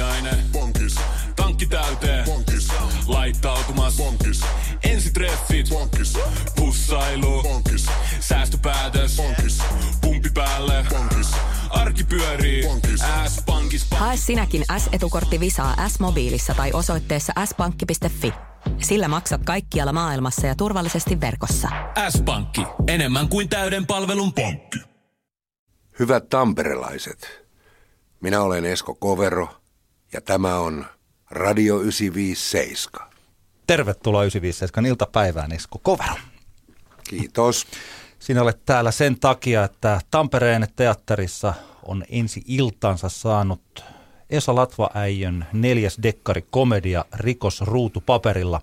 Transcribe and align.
aamiaine. 0.00 0.44
Bonkis. 0.52 0.94
Tankki 1.36 1.66
täyteen. 1.66 2.24
Bonkis. 2.24 2.68
Laittautumas. 3.06 3.96
Bonkis. 3.96 4.40
Ensitreffit. 4.82 5.68
Bonkis. 5.68 6.18
Pussailu. 6.56 7.42
Bonkis. 7.42 7.86
Säästöpäätös. 8.20 9.16
Bonkis. 9.16 9.58
Pumpi 10.00 10.30
päälle. 10.34 10.86
Bonkis. 10.90 11.30
Arki 11.70 12.04
pyörii. 12.04 12.62
Bonkis. 12.62 13.00
S-pankis. 13.28 13.86
Hae 13.90 14.16
sinäkin 14.16 14.64
S-etukortti 14.78 15.40
Visaa 15.40 15.88
S-mobiilissa 15.88 16.54
tai 16.54 16.72
osoitteessa 16.72 17.32
s-pankki.fi. 17.44 18.32
Sillä 18.78 19.08
maksat 19.08 19.44
kaikkialla 19.44 19.92
maailmassa 19.92 20.46
ja 20.46 20.54
turvallisesti 20.54 21.20
verkossa. 21.20 21.68
S-pankki. 22.10 22.66
Enemmän 22.86 23.28
kuin 23.28 23.48
täyden 23.48 23.86
palvelun 23.86 24.32
pankki. 24.32 24.78
Hyvät 25.98 26.28
tamperelaiset, 26.28 27.46
minä 28.20 28.42
olen 28.42 28.64
Esko 28.64 28.94
Kovero 28.94 29.63
ja 30.14 30.20
tämä 30.20 30.58
on 30.58 30.86
Radio 31.30 31.80
957. 31.80 33.08
Tervetuloa 33.66 34.22
957 34.22 34.86
iltapäivään 34.86 35.52
Esko 35.52 35.78
Kovero. 35.82 36.14
Kiitos. 37.04 37.66
Sinä 38.18 38.42
olet 38.42 38.64
täällä 38.66 38.90
sen 38.90 39.20
takia, 39.20 39.64
että 39.64 40.00
Tampereen 40.10 40.66
teatterissa 40.76 41.54
on 41.82 42.04
ensi 42.08 42.42
iltansa 42.46 43.08
saanut 43.08 43.84
Esa 44.30 44.54
Latvaäijön 44.54 45.46
neljäs 45.52 45.98
dekkari 46.02 46.46
komedia 46.50 47.04
Rikos 47.14 47.60
ruutupaperilla. 47.60 48.60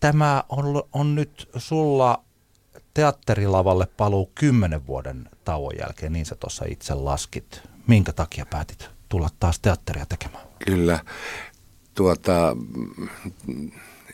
Tämä 0.00 0.44
on, 0.48 0.82
on 0.92 1.14
nyt 1.14 1.50
sulla 1.56 2.24
teatterilavalle 2.94 3.86
paluu 3.96 4.30
kymmenen 4.34 4.86
vuoden 4.86 5.28
tauon 5.44 5.72
jälkeen, 5.78 6.12
niin 6.12 6.26
sä 6.26 6.34
tuossa 6.34 6.64
itse 6.68 6.94
laskit. 6.94 7.62
Minkä 7.86 8.12
takia 8.12 8.46
päätit 8.46 8.90
tulla 9.08 9.28
taas 9.40 9.60
teatteria 9.60 10.06
tekemään? 10.06 10.51
Kyllä. 10.66 10.98
Tuota, 11.94 12.56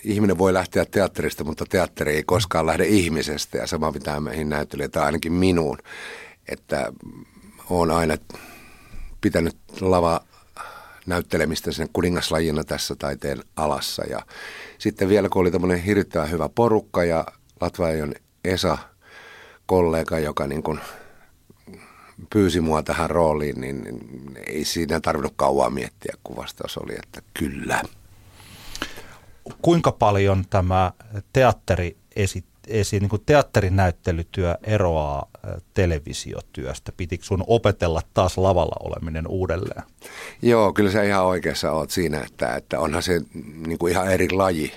ihminen 0.04 0.38
voi 0.38 0.52
lähteä 0.54 0.84
teatterista, 0.84 1.44
mutta 1.44 1.64
teatteri 1.68 2.14
ei 2.14 2.22
koskaan 2.22 2.66
lähde 2.66 2.84
ihmisestä 2.84 3.58
ja 3.58 3.66
sama 3.66 3.92
pitää 3.92 4.20
meihin 4.20 4.48
näyttelijöitä, 4.48 5.04
ainakin 5.04 5.32
minuun. 5.32 5.78
Että 6.48 6.92
olen 7.70 7.90
aina 7.90 8.16
pitänyt 9.20 9.56
lava 9.80 10.20
näyttelemistä 11.06 11.72
sen 11.72 11.88
kuningaslajina 11.92 12.64
tässä 12.64 12.96
taiteen 12.98 13.42
alassa. 13.56 14.04
Ja 14.04 14.22
sitten 14.78 15.08
vielä 15.08 15.28
kun 15.28 15.40
oli 15.40 15.50
tämmöinen 15.50 15.82
hirvittävän 15.82 16.30
hyvä 16.30 16.48
porukka 16.48 17.04
ja 17.04 17.26
Latvajon 17.60 18.14
Esa, 18.44 18.78
kollega, 19.66 20.18
joka 20.18 20.46
niin 20.46 20.62
kuin 20.62 20.80
pyysi 22.32 22.60
mua 22.60 22.82
tähän 22.82 23.10
rooliin, 23.10 23.60
niin 23.60 24.00
ei 24.46 24.64
siinä 24.64 25.00
tarvinnut 25.00 25.32
kauan 25.36 25.72
miettiä, 25.72 26.14
kun 26.24 26.36
vastaus 26.36 26.78
oli, 26.78 26.94
että 26.94 27.22
kyllä. 27.34 27.82
Kuinka 29.62 29.92
paljon 29.92 30.44
tämä 30.50 30.92
teatteri 31.32 31.96
esi, 32.16 32.44
esi, 32.66 33.00
niin 33.00 33.08
kuin 33.08 33.22
teatterinäyttelytyö 33.26 34.54
eroaa 34.62 35.28
televisiotyöstä? 35.74 36.92
Pitikö 36.96 37.24
sun 37.24 37.44
opetella 37.46 38.02
taas 38.14 38.38
lavalla 38.38 38.76
oleminen 38.80 39.26
uudelleen? 39.26 39.82
Joo, 40.42 40.72
kyllä 40.72 40.90
sä 40.90 41.02
ihan 41.02 41.24
oikeassa 41.24 41.72
oot 41.72 41.90
siinä, 41.90 42.20
että, 42.20 42.56
että 42.56 42.80
onhan 42.80 43.02
se 43.02 43.20
niin 43.66 43.78
kuin 43.78 43.92
ihan 43.92 44.12
eri 44.12 44.30
laji. 44.30 44.72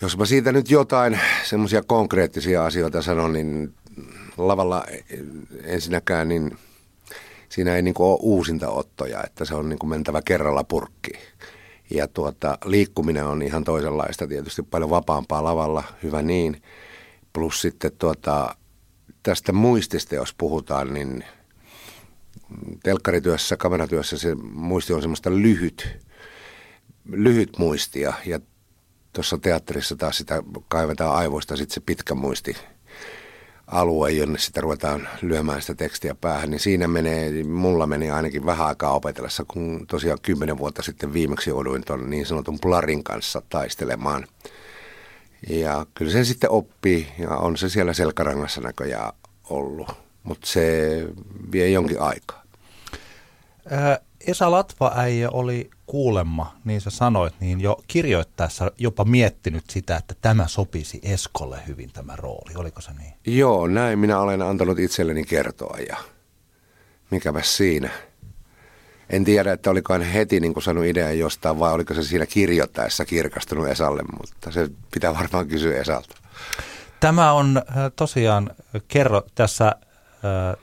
Jos 0.00 0.18
mä 0.18 0.26
siitä 0.26 0.52
nyt 0.52 0.70
jotain 0.70 1.20
semmoisia 1.44 1.82
konkreettisia 1.82 2.64
asioita 2.64 3.02
sanon, 3.02 3.32
niin 3.32 3.74
lavalla 4.36 4.84
ensinnäkään 5.64 6.28
niin 6.28 6.58
siinä 7.48 7.76
ei 7.76 7.82
niin 7.82 7.94
kuin 7.94 8.06
ole 8.06 8.18
uusintaottoja, 8.20 9.24
että 9.24 9.44
se 9.44 9.54
on 9.54 9.68
niin 9.68 9.78
kuin 9.78 9.90
mentävä 9.90 10.22
kerralla 10.22 10.64
purkki. 10.64 11.10
Ja 11.90 12.08
tuota, 12.08 12.58
liikkuminen 12.64 13.24
on 13.24 13.42
ihan 13.42 13.64
toisenlaista, 13.64 14.26
tietysti 14.26 14.62
paljon 14.62 14.90
vapaampaa 14.90 15.44
lavalla, 15.44 15.84
hyvä 16.02 16.22
niin. 16.22 16.62
Plus 17.32 17.60
sitten 17.60 17.92
tuota, 17.98 18.56
tästä 19.22 19.52
muistista, 19.52 20.14
jos 20.14 20.34
puhutaan, 20.38 20.94
niin 20.94 21.24
telkkarityössä, 22.82 23.56
kameratyössä 23.56 24.18
se 24.18 24.34
muisti 24.52 24.92
on 24.92 25.00
semmoista 25.00 25.30
lyhyt, 25.30 25.88
lyhyt 27.10 27.58
muistia 27.58 28.12
ja 28.26 28.40
tuossa 29.12 29.38
teatterissa 29.38 29.96
taas 29.96 30.18
sitä 30.18 30.42
kaivetaan 30.68 31.16
aivoista 31.16 31.56
sitten 31.56 31.74
se 31.74 31.80
pitkä 31.80 32.14
muisti 32.14 32.56
alue, 33.66 34.10
jonne 34.10 34.38
sitä 34.38 34.60
ruvetaan 34.60 35.08
lyömään 35.22 35.60
sitä 35.60 35.74
tekstiä 35.74 36.14
päähän, 36.14 36.50
niin 36.50 36.60
siinä 36.60 36.88
menee, 36.88 37.44
mulla 37.44 37.86
meni 37.86 38.10
ainakin 38.10 38.46
vähän 38.46 38.66
aikaa 38.66 38.92
opetellessa, 38.94 39.44
kun 39.48 39.84
tosiaan 39.88 40.18
kymmenen 40.22 40.58
vuotta 40.58 40.82
sitten 40.82 41.12
viimeksi 41.12 41.50
jouduin 41.50 41.84
tuon 41.84 42.10
niin 42.10 42.26
sanotun 42.26 42.58
Plarin 42.62 43.04
kanssa 43.04 43.42
taistelemaan. 43.48 44.26
Ja 45.48 45.86
kyllä 45.94 46.12
sen 46.12 46.26
sitten 46.26 46.50
oppii 46.50 47.08
ja 47.18 47.30
on 47.30 47.56
se 47.56 47.68
siellä 47.68 47.92
selkärangassa 47.92 48.60
näköjään 48.60 49.12
ollut, 49.50 49.92
mutta 50.22 50.46
se 50.46 51.06
vie 51.52 51.70
jonkin 51.70 52.00
aikaa. 52.00 52.42
Esa 54.26 54.50
Latvaäijä 54.50 55.30
oli 55.30 55.70
kuulemma, 55.86 56.56
niin 56.64 56.80
sä 56.80 56.90
sanoit, 56.90 57.34
niin 57.40 57.60
jo 57.60 57.76
kirjoittaessa 57.86 58.72
jopa 58.78 59.04
miettinyt 59.04 59.64
sitä, 59.70 59.96
että 59.96 60.14
tämä 60.20 60.48
sopisi 60.48 61.00
Eskolle 61.02 61.58
hyvin 61.66 61.92
tämä 61.92 62.16
rooli. 62.16 62.54
Oliko 62.56 62.80
se 62.80 62.90
niin? 62.98 63.12
Joo, 63.26 63.66
näin 63.66 63.98
minä 63.98 64.20
olen 64.20 64.42
antanut 64.42 64.78
itselleni 64.78 65.24
kertoa 65.24 65.78
ja 65.88 65.96
mikäpä 67.10 67.42
siinä. 67.42 67.90
En 69.10 69.24
tiedä, 69.24 69.52
että 69.52 69.70
oliko 69.70 69.92
hän 69.92 70.02
heti 70.02 70.40
niin 70.40 70.62
saanut 70.62 70.84
idean 70.84 71.18
jostain 71.18 71.58
vai 71.58 71.72
oliko 71.72 71.94
se 71.94 72.02
siinä 72.02 72.26
kirjoittaessa 72.26 73.04
kirkastunut 73.04 73.68
Esalle, 73.68 74.02
mutta 74.20 74.50
se 74.50 74.68
pitää 74.94 75.14
varmaan 75.14 75.48
kysyä 75.48 75.80
Esalta. 75.80 76.16
Tämä 77.00 77.32
on 77.32 77.62
tosiaan, 77.96 78.50
kerro 78.88 79.22
tässä 79.34 79.72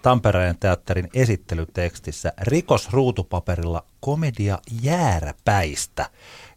Tampereen 0.02 0.58
teatterin 0.60 1.10
esittelytekstissä 1.14 2.34
rikosruutupaperilla 2.42 3.86
komedia 4.00 4.60
jääräpäistä. 4.82 6.10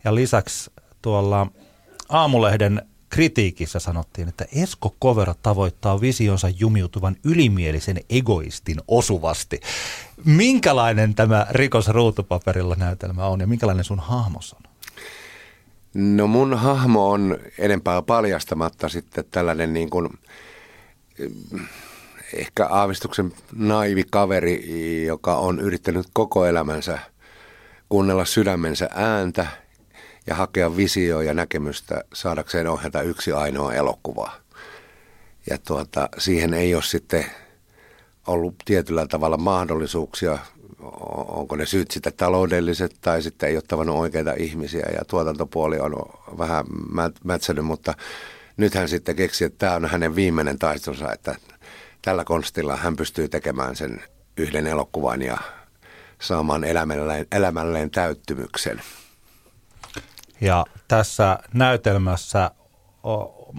Ja 0.04 0.14
lisäksi 0.14 0.70
tuolla 1.02 1.46
Aamulehden 2.08 2.82
kritiikissä 3.08 3.78
sanottiin, 3.78 4.28
että 4.28 4.46
Esko 4.54 4.94
Kovero 4.98 5.34
tavoittaa 5.42 6.00
visionsa 6.00 6.48
jumiutuvan 6.48 7.16
ylimielisen 7.24 8.00
egoistin 8.10 8.80
osuvasti. 8.88 9.60
Minkälainen 10.24 11.14
tämä 11.14 11.46
rikosruutupaperilla 11.50 12.74
näytelmä 12.74 13.26
on 13.26 13.40
ja 13.40 13.46
minkälainen 13.46 13.84
sun 13.84 14.00
hahmos 14.00 14.52
on? 14.52 14.62
No 15.94 16.26
mun 16.26 16.58
hahmo 16.58 17.10
on 17.10 17.38
enempää 17.58 18.02
paljastamatta 18.02 18.88
sitten 18.88 19.24
tällainen 19.30 19.72
niin 19.72 19.90
kuin 19.90 20.08
ehkä 22.34 22.66
aavistuksen 22.66 23.32
naivi 23.54 24.04
kaveri, 24.10 25.04
joka 25.06 25.36
on 25.36 25.60
yrittänyt 25.60 26.06
koko 26.12 26.46
elämänsä 26.46 26.98
kuunnella 27.88 28.24
sydämensä 28.24 28.88
ääntä 28.94 29.46
ja 30.26 30.34
hakea 30.34 30.76
visioa 30.76 31.22
ja 31.22 31.34
näkemystä 31.34 32.04
saadakseen 32.14 32.66
ohjata 32.66 33.02
yksi 33.02 33.32
ainoa 33.32 33.74
elokuva. 33.74 34.32
Ja 35.50 35.58
tuota, 35.58 36.08
siihen 36.18 36.54
ei 36.54 36.74
ole 36.74 36.82
sitten 36.82 37.26
ollut 38.26 38.54
tietyllä 38.64 39.06
tavalla 39.06 39.36
mahdollisuuksia, 39.36 40.38
onko 41.28 41.56
ne 41.56 41.66
syyt 41.66 41.90
sitten 41.90 42.12
taloudelliset 42.16 42.96
tai 43.00 43.22
sitten 43.22 43.48
ei 43.48 43.56
ole 43.56 43.62
tavannut 43.68 43.96
oikeita 43.96 44.32
ihmisiä 44.32 44.86
ja 44.92 45.04
tuotantopuoli 45.04 45.78
on 45.78 45.92
vähän 46.38 46.64
mätsänyt, 47.24 47.64
mutta 47.64 47.94
nyt 48.56 48.74
hän 48.74 48.88
sitten 48.88 49.16
keksi, 49.16 49.44
että 49.44 49.58
tämä 49.58 49.74
on 49.74 49.86
hänen 49.86 50.16
viimeinen 50.16 50.58
taistonsa, 50.58 51.12
että 51.12 51.36
tällä 52.06 52.24
konstilla 52.24 52.76
hän 52.76 52.96
pystyy 52.96 53.28
tekemään 53.28 53.76
sen 53.76 54.02
yhden 54.36 54.66
elokuvan 54.66 55.22
ja 55.22 55.38
saamaan 56.20 56.64
elämälleen, 56.64 57.26
elämälleen 57.32 57.90
täyttymyksen. 57.90 58.82
Ja 60.40 60.66
tässä 60.88 61.38
näytelmässä, 61.54 62.50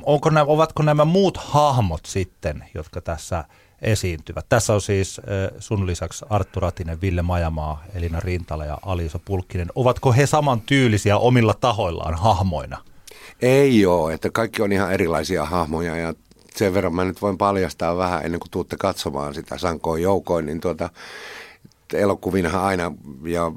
onko 0.04 0.30
nämä, 0.30 0.46
ovatko 0.46 0.84
nämä 0.84 1.06
muut 1.06 1.38
hahmot 1.38 2.06
sitten, 2.06 2.64
jotka 2.74 3.02
tässä 3.02 3.44
esiintyvät? 3.82 4.46
Tässä 4.50 4.74
on 4.74 4.82
siis 4.82 5.22
sun 5.60 5.88
lisäksi 5.88 6.26
Arttu 6.30 6.60
Ratinen, 6.60 7.02
Ville 7.02 7.22
Majamaa, 7.22 7.84
Elina 7.96 8.20
Rintala 8.20 8.66
ja 8.66 8.78
Alisa 8.82 9.20
Pulkkinen. 9.26 9.68
Ovatko 9.76 10.12
he 10.14 10.26
saman 10.26 10.62
tyylisiä 10.62 11.18
omilla 11.18 11.54
tahoillaan 11.54 12.16
hahmoina? 12.16 12.78
Ei 13.42 13.86
ole, 13.86 14.14
että 14.14 14.30
kaikki 14.30 14.62
on 14.62 14.72
ihan 14.72 14.94
erilaisia 14.94 15.46
hahmoja 15.46 15.96
ja 15.96 16.14
sen 16.58 16.74
verran 16.74 16.96
mä 16.96 17.06
nyt 17.06 17.22
voin 17.22 17.38
paljastaa 17.38 17.98
vähän 17.98 18.26
ennen 18.26 18.40
kuin 18.40 18.52
tuutte 18.52 18.78
katsomaan 18.78 19.34
sitä 19.34 19.58
sankoon 19.58 20.02
joukoin, 20.02 20.46
niin 20.46 20.60
tuota, 20.60 20.90
elokuvinahan 21.94 22.64
aina 22.64 22.92
ja 23.24 23.52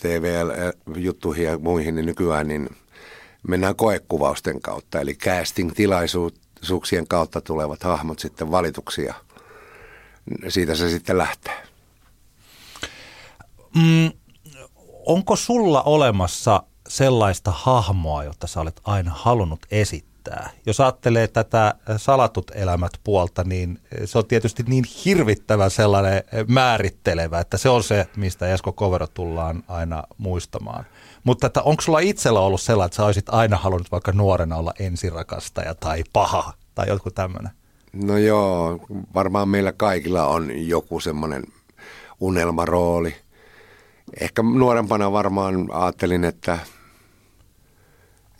TV-juttuihin 0.00 1.44
ja 1.44 1.58
muihin 1.58 1.94
niin 1.94 2.06
nykyään 2.06 2.48
niin 2.48 2.68
mennään 3.48 3.76
koekuvausten 3.76 4.60
kautta, 4.60 5.00
eli 5.00 5.14
casting-tilaisuuksien 5.14 7.06
kautta 7.08 7.40
tulevat 7.40 7.82
hahmot 7.82 8.18
sitten 8.18 8.50
valituksia. 8.50 9.14
Siitä 10.48 10.74
se 10.74 10.90
sitten 10.90 11.18
lähtee. 11.18 11.62
Mm, 13.76 14.12
onko 15.06 15.36
sulla 15.36 15.82
olemassa 15.82 16.62
sellaista 16.88 17.50
hahmoa, 17.50 18.24
jota 18.24 18.46
sä 18.46 18.60
olet 18.60 18.80
aina 18.84 19.12
halunnut 19.14 19.66
esittää? 19.70 20.09
Jos 20.66 20.80
ajattelee 20.80 21.28
tätä 21.28 21.74
salatut 21.96 22.50
elämät 22.54 22.92
puolta, 23.04 23.44
niin 23.44 23.78
se 24.04 24.18
on 24.18 24.26
tietysti 24.26 24.62
niin 24.66 24.84
hirvittävän 25.04 25.70
sellainen 25.70 26.22
määrittelevä, 26.48 27.40
että 27.40 27.56
se 27.56 27.68
on 27.68 27.82
se, 27.82 28.06
mistä 28.16 28.52
Esko 28.52 28.72
Kovero 28.72 29.06
tullaan 29.06 29.64
aina 29.68 30.02
muistamaan. 30.18 30.86
Mutta 31.24 31.46
että 31.46 31.62
onko 31.62 31.82
sulla 31.82 31.98
itsellä 31.98 32.40
ollut 32.40 32.60
sellainen, 32.60 32.86
että 32.86 32.96
sä 32.96 33.04
olisit 33.04 33.28
aina 33.28 33.56
halunnut 33.56 33.92
vaikka 33.92 34.12
nuorena 34.12 34.56
olla 34.56 34.74
ensirakastaja 34.78 35.74
tai 35.74 36.04
paha 36.12 36.52
tai 36.74 36.88
joku 36.88 37.10
tämmöinen? 37.10 37.50
No 37.92 38.18
joo, 38.18 38.80
varmaan 39.14 39.48
meillä 39.48 39.72
kaikilla 39.72 40.26
on 40.26 40.68
joku 40.68 41.00
semmoinen 41.00 41.44
unelmarooli. 42.20 43.14
Ehkä 44.20 44.42
nuorempana 44.42 45.12
varmaan 45.12 45.68
ajattelin, 45.72 46.24
että, 46.24 46.58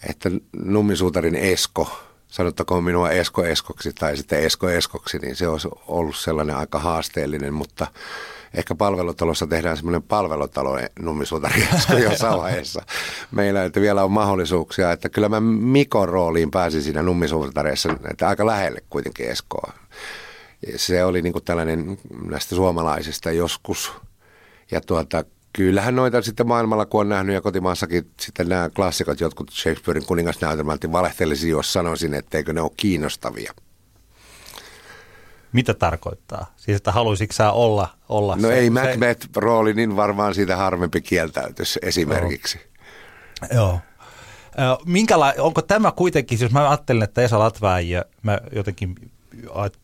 että 0.09 0.31
Nummisuutarin 0.53 1.37
Esko, 1.37 1.99
sanottakoon 2.29 2.85
minua 2.85 3.11
Esko 3.11 3.45
Eskoksi 3.45 3.93
tai 3.93 4.17
sitten 4.17 4.43
Esko 4.43 4.69
Eskoksi, 4.69 5.19
niin 5.19 5.37
se 5.37 5.49
olisi 5.49 5.69
ollut 5.87 6.17
sellainen 6.17 6.57
aika 6.57 6.79
haasteellinen, 6.79 7.55
mutta 7.55 7.87
ehkä 8.55 8.75
palvelutalossa 8.75 9.47
tehdään 9.47 9.77
semmoinen 9.77 10.03
palvelutalo 10.03 10.79
nummisuutari 10.99 11.69
jossain 12.05 12.39
vaiheessa 12.39 12.83
meillä, 13.31 13.65
että 13.65 13.81
vielä 13.81 14.05
on 14.05 14.13
mahdollisuuksia, 14.13 14.93
että 14.93 15.09
kyllä 15.09 15.29
mä 15.29 15.41
Mikon 15.41 16.09
rooliin 16.09 16.51
pääsin 16.51 16.83
siinä 16.83 17.03
nummisuutareissa, 17.03 17.97
että 18.11 18.29
aika 18.29 18.47
lähelle 18.47 18.83
kuitenkin 18.91 19.31
Eskoa. 19.31 19.73
Se 20.77 21.05
oli 21.05 21.23
niin 21.23 21.33
kuin 21.33 21.45
tällainen 21.45 21.99
näistä 22.31 22.55
suomalaisista 22.55 23.31
joskus. 23.31 23.93
Ja 24.71 24.81
tuota, 24.81 25.25
kyllähän 25.53 25.97
noita 25.97 26.23
sitten 26.23 26.49
maailmalla, 26.49 26.87
kun 26.87 27.01
on 27.01 27.09
nähnyt 27.09 27.35
ja 27.35 27.41
kotimaassakin 27.41 28.11
sitten 28.21 28.49
nämä 28.49 28.71
klassikot, 28.71 29.21
jotkut 29.21 29.51
Shakespearein 29.51 30.07
kuningasnäytelmät, 30.07 30.93
valehtelisin, 30.93 31.51
jos 31.51 31.73
sanoisin, 31.73 32.15
etteikö 32.15 32.53
ne 32.53 32.61
ole 32.61 32.71
kiinnostavia. 32.77 33.55
Mitä 35.53 35.75
tarkoittaa? 35.75 36.55
Siis, 36.57 36.77
että 36.77 36.93
haluaisitko 36.93 37.33
sä 37.33 37.53
olla, 37.53 37.89
olla 38.09 38.37
No 38.37 38.49
se, 38.49 38.55
ei 38.55 38.71
Macbeth-rooli, 38.71 39.75
niin 39.75 39.97
varmaan 39.97 40.35
siitä 40.35 40.57
harvempi 40.57 41.01
kieltäytys 41.01 41.79
esimerkiksi. 41.83 42.59
Joo. 43.55 43.81
Joo. 44.59 44.83
Minkäla- 44.87 45.35
onko 45.39 45.63
tämä 45.63 45.93
kuitenkin, 45.93 46.39
siis 46.39 46.53
mä 46.53 46.69
ajattelen, 46.69 47.03
että 47.03 47.23
Esa 47.23 47.39
Latväijä, 47.39 48.05
mä 48.23 48.39
jotenkin 48.53 48.95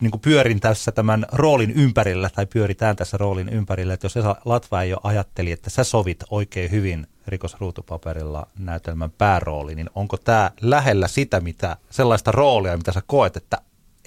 niin 0.01 0.11
kuin 0.11 0.21
pyörin 0.21 0.59
tässä 0.59 0.91
tämän 0.91 1.25
roolin 1.31 1.71
ympärillä, 1.71 2.29
tai 2.29 2.45
pyöritään 2.45 2.95
tässä 2.95 3.17
roolin 3.17 3.49
ympärillä, 3.49 3.93
että 3.93 4.05
jos 4.05 4.17
Esa 4.17 4.35
Latväijä 4.45 4.97
ajatteli, 5.03 5.51
että 5.51 5.69
sä 5.69 5.83
sovit 5.83 6.23
oikein 6.29 6.71
hyvin 6.71 7.07
rikosruutupaperilla 7.27 8.47
näytelmän 8.59 9.11
päärooli, 9.11 9.75
niin 9.75 9.89
onko 9.95 10.17
tämä 10.17 10.51
lähellä 10.61 11.07
sitä, 11.07 11.39
mitä, 11.39 11.77
sellaista 11.89 12.31
roolia, 12.31 12.77
mitä 12.77 12.91
sä 12.91 13.01
koet, 13.07 13.37
että 13.37 13.57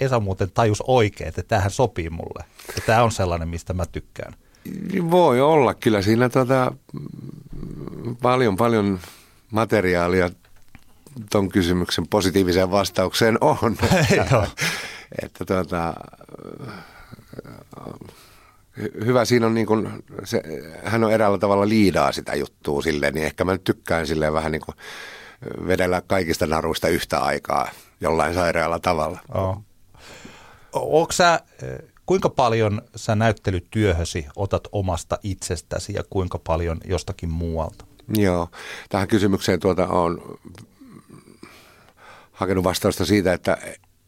Esa 0.01 0.21
muuten 0.21 0.51
tajus 0.55 0.83
oikein, 0.87 1.29
että 1.29 1.43
tämähän 1.43 1.71
sopii 1.71 2.11
mulle. 2.11 2.45
Ja 2.77 2.83
tämä 2.87 3.03
on 3.03 3.13
sellainen, 3.13 3.49
mistä 3.49 3.73
mä 3.75 3.87
tykkään. 3.87 4.35
Voi 5.11 5.41
olla 5.41 5.75
kyllä 5.75 6.03
siinä 6.03 6.29
tota, 6.29 6.73
paljon, 8.23 8.57
paljon 8.57 9.01
materiaalia 9.51 10.31
tuon 11.31 11.49
kysymyksen 11.49 12.07
positiiviseen 12.09 12.71
vastaukseen 12.71 13.39
on. 13.41 13.77
että 15.23 15.45
tota, 15.45 15.95
hyvä 19.05 19.25
siinä 19.25 19.47
on 19.47 19.55
niin 19.55 19.67
kuin, 19.67 20.05
se, 20.25 20.43
hän 20.85 21.05
on 21.05 21.13
eräällä 21.13 21.39
tavalla 21.39 21.69
liidaa 21.69 22.13
sitä 22.13 22.35
juttua 22.35 22.83
silleen, 22.83 23.15
niin 23.15 23.27
ehkä 23.27 23.45
mä 23.45 23.53
nyt 23.53 23.65
tykkään 23.65 24.07
silleen 24.07 24.33
vähän 24.33 24.53
niin 24.53 24.63
kuin 24.63 24.77
vedellä 25.67 26.03
kaikista 26.07 26.47
naruista 26.47 26.89
yhtä 26.89 27.19
aikaa 27.19 27.69
jollain 28.01 28.35
sairaalla 28.35 28.79
tavalla. 28.79 29.19
Oh. 29.35 29.63
Onko 30.73 31.13
sä, 31.13 31.41
kuinka 32.07 32.29
paljon 32.29 32.83
sä 32.97 33.15
näyttelytyöhösi 33.15 34.27
otat 34.37 34.69
omasta 34.73 35.19
itsestäsi 35.23 35.93
ja 35.93 36.03
kuinka 36.11 36.39
paljon 36.47 36.81
jostakin 36.85 37.29
muualta? 37.29 37.85
Joo, 38.17 38.49
tähän 38.89 39.09
kysymykseen 39.09 39.61
tuota 39.61 39.87
on 39.87 40.39
hakenut 42.33 42.65
vastausta 42.65 43.05
siitä, 43.05 43.33
että, 43.33 43.59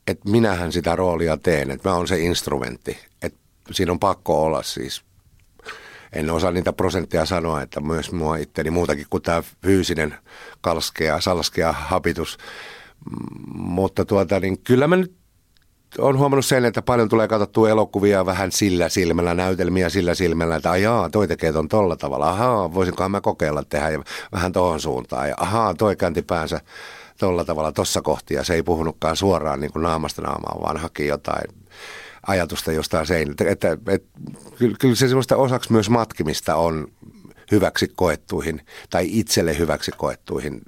että 0.07 0.31
minähän 0.31 0.73
sitä 0.73 0.97
roolia 0.97 1.37
teen, 1.37 1.71
että 1.71 1.89
mä 1.89 1.95
oon 1.95 2.09
se 2.09 2.21
instrumentti, 2.21 2.99
että 3.23 3.39
siinä 3.71 3.93
on 3.93 3.99
pakko 3.99 4.43
olla 4.43 4.63
siis 4.63 5.03
en 6.13 6.31
osaa 6.31 6.51
niitä 6.51 6.73
prosentteja 6.73 7.27
sanoa, 7.27 7.63
että 7.63 7.81
myös 7.81 8.13
mua 8.13 8.37
itteni 8.37 8.71
muutakin 8.71 9.07
kuin 9.11 9.23
tämä 9.23 9.43
fyysinen 9.63 10.15
kalskea, 10.61 11.21
salskea 11.21 11.73
hapitus. 11.73 12.39
Mutta 13.55 14.05
tuota, 14.05 14.41
niin 14.41 14.59
kyllä 14.59 14.87
mä 14.87 14.97
nyt 14.97 15.15
on 15.99 16.19
huomannut 16.19 16.47
sen, 16.47 16.65
että 16.65 16.83
paljon 16.83 17.09
tulee 17.09 17.29
katsottua 17.29 17.69
elokuvia 17.71 18.27
vähän 18.27 18.53
sillä 18.53 18.89
silmällä, 18.89 19.35
näytelmiä 19.35 19.89
sillä 19.89 20.15
silmällä, 20.15 20.57
että 20.57 20.71
ajaa, 20.71 21.11
toi 21.11 21.29
tekee 21.29 21.53
ton 21.53 21.69
tolla 21.69 21.97
tavalla, 21.97 22.31
ahaa, 22.31 22.75
voisinkohan 22.75 23.11
mä 23.11 23.21
kokeilla 23.21 23.63
tehdä 23.69 23.91
ja 23.91 24.03
vähän 24.33 24.53
tohon 24.53 24.81
suuntaan, 24.81 25.29
ja 25.29 25.35
ahaa, 25.39 25.75
toi 25.75 25.97
käänti 25.97 26.23
päänsä 26.23 26.61
tolla 27.23 27.45
tavalla 27.45 27.73
tossa 27.73 28.03
kohtia, 28.03 28.45
se 28.45 28.55
ei 28.55 28.63
puhunutkaan 28.63 29.17
suoraan 29.17 29.61
niin 29.61 29.73
kuin 29.73 29.83
naamasta 29.83 30.23
naamaan, 30.23 30.63
vaan 30.63 30.77
haki 30.77 31.07
jotain 31.07 31.45
ajatusta 32.27 32.73
jostain 32.73 33.07
seinältä. 33.07 33.45
Että, 33.51 33.73
että, 33.73 33.93
että, 33.93 34.09
kyllä 34.79 34.95
se 34.95 35.09
semmoista 35.09 35.37
osaksi 35.37 35.73
myös 35.73 35.91
matkimista 35.91 36.57
on 36.57 36.89
hyväksi 37.51 37.93
koettuihin 37.97 38.67
tai 38.91 39.09
itselle 39.11 39.59
hyväksi 39.59 39.91
koettuihin 39.97 40.61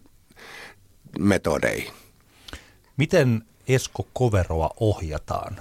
metodeihin. 1.18 1.92
Miten 2.96 3.42
Esko 3.68 4.08
Koveroa 4.12 4.70
ohjataan? 4.80 5.56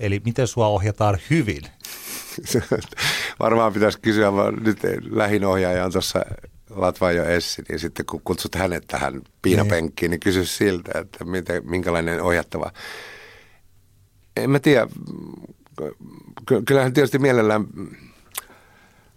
Eli 0.00 0.22
miten 0.24 0.46
sua 0.46 0.66
ohjataan 0.66 1.18
hyvin? 1.30 1.62
Varmaan 3.40 3.72
pitäisi 3.72 4.00
kysyä, 4.00 4.32
vaan 4.32 4.54
nyt 4.54 4.78
lähin 5.10 5.44
ohjaaja 5.44 5.84
on 5.84 5.92
tuossa 5.92 6.20
Latvajo 6.74 7.24
Essi, 7.24 7.62
niin 7.68 7.78
sitten 7.78 8.06
kun 8.06 8.20
kutsut 8.24 8.54
hänet 8.54 8.84
tähän 8.86 9.20
piinapenkkiin, 9.42 10.10
niin 10.10 10.20
kysy 10.20 10.44
siltä, 10.44 10.98
että 10.98 11.24
miten, 11.24 11.70
minkälainen 11.70 12.22
ohjattava. 12.22 12.72
En 14.36 14.50
mä 14.50 14.58
tiedä, 14.58 14.86
kyllähän 16.64 16.92
tietysti 16.92 17.18
mielellään 17.18 17.66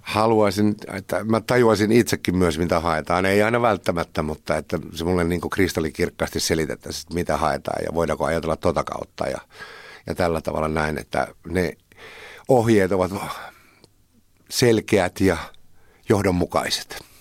haluaisin, 0.01 0.75
että 0.93 1.23
mä 1.23 1.41
tajuaisin 1.41 1.91
itsekin 1.91 2.37
myös, 2.37 2.57
mitä 2.57 2.79
haetaan. 2.79 3.25
Ei 3.25 3.43
aina 3.43 3.61
välttämättä, 3.61 4.21
mutta 4.21 4.57
että 4.57 4.79
se 4.93 5.03
mulle 5.03 5.23
niin 5.23 5.41
kuin 5.41 5.49
kristallikirkkaasti 5.49 6.39
selitettäisiin, 6.39 7.13
mitä 7.13 7.37
haetaan 7.37 7.83
ja 7.85 7.93
voidaanko 7.93 8.25
ajatella 8.25 8.55
tota 8.55 8.83
kautta 8.83 9.27
ja, 9.27 9.37
ja 10.07 10.15
tällä 10.15 10.41
tavalla 10.41 10.67
näin, 10.67 10.97
että 10.97 11.27
ne 11.47 11.77
ohjeet 12.47 12.91
ovat 12.91 13.11
selkeät 14.49 15.21
ja 15.21 15.37
johdonmukaiset. 16.09 17.14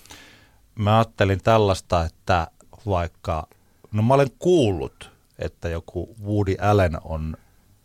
Mä 0.75 0.97
ajattelin 0.97 1.41
tällaista, 1.43 2.05
että 2.05 2.47
vaikka, 2.85 3.47
no 3.91 4.03
mä 4.03 4.13
olen 4.13 4.31
kuullut, 4.39 5.11
että 5.39 5.69
joku 5.69 6.15
Woody 6.25 6.55
Allen 6.61 6.97
on 7.03 7.37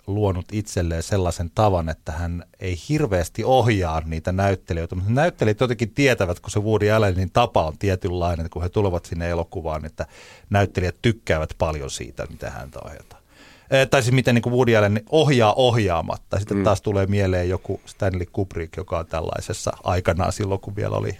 luonut 0.06 0.46
itselleen 0.52 1.02
sellaisen 1.02 1.50
tavan, 1.54 1.88
että 1.88 2.12
hän 2.12 2.44
ei 2.60 2.76
hirveästi 2.88 3.44
ohjaa 3.44 4.00
niitä 4.00 4.32
näyttelijöitä, 4.32 4.94
mutta 4.94 5.12
näyttelijät 5.12 5.60
jotenkin 5.60 5.90
tietävät, 5.90 6.40
kun 6.40 6.50
se 6.50 6.60
Woody 6.60 6.90
Allenin 6.90 7.30
tapa 7.30 7.66
on 7.66 7.78
tietynlainen, 7.78 8.46
että 8.46 8.52
kun 8.52 8.62
he 8.62 8.68
tulevat 8.68 9.04
sinne 9.04 9.30
elokuvaan, 9.30 9.84
että 9.84 10.06
näyttelijät 10.50 10.96
tykkäävät 11.02 11.54
paljon 11.58 11.90
siitä, 11.90 12.26
mitä 12.30 12.50
häntä 12.50 12.78
ohjataan. 12.84 13.22
Eh, 13.70 13.88
tai 13.88 14.02
siis 14.02 14.14
miten 14.14 14.34
niin 14.34 14.52
Woody 14.52 14.76
Allen 14.76 15.02
ohjaa 15.10 15.52
ohjaamatta. 15.52 16.38
Sitten 16.38 16.56
mm. 16.56 16.64
taas 16.64 16.82
tulee 16.82 17.06
mieleen 17.06 17.48
joku 17.48 17.80
Stanley 17.86 18.26
Kubrick, 18.32 18.76
joka 18.76 18.98
on 18.98 19.06
tällaisessa 19.06 19.72
aikanaan 19.84 20.32
silloin, 20.32 20.60
kun 20.60 20.76
vielä 20.76 20.96
oli, 20.96 21.18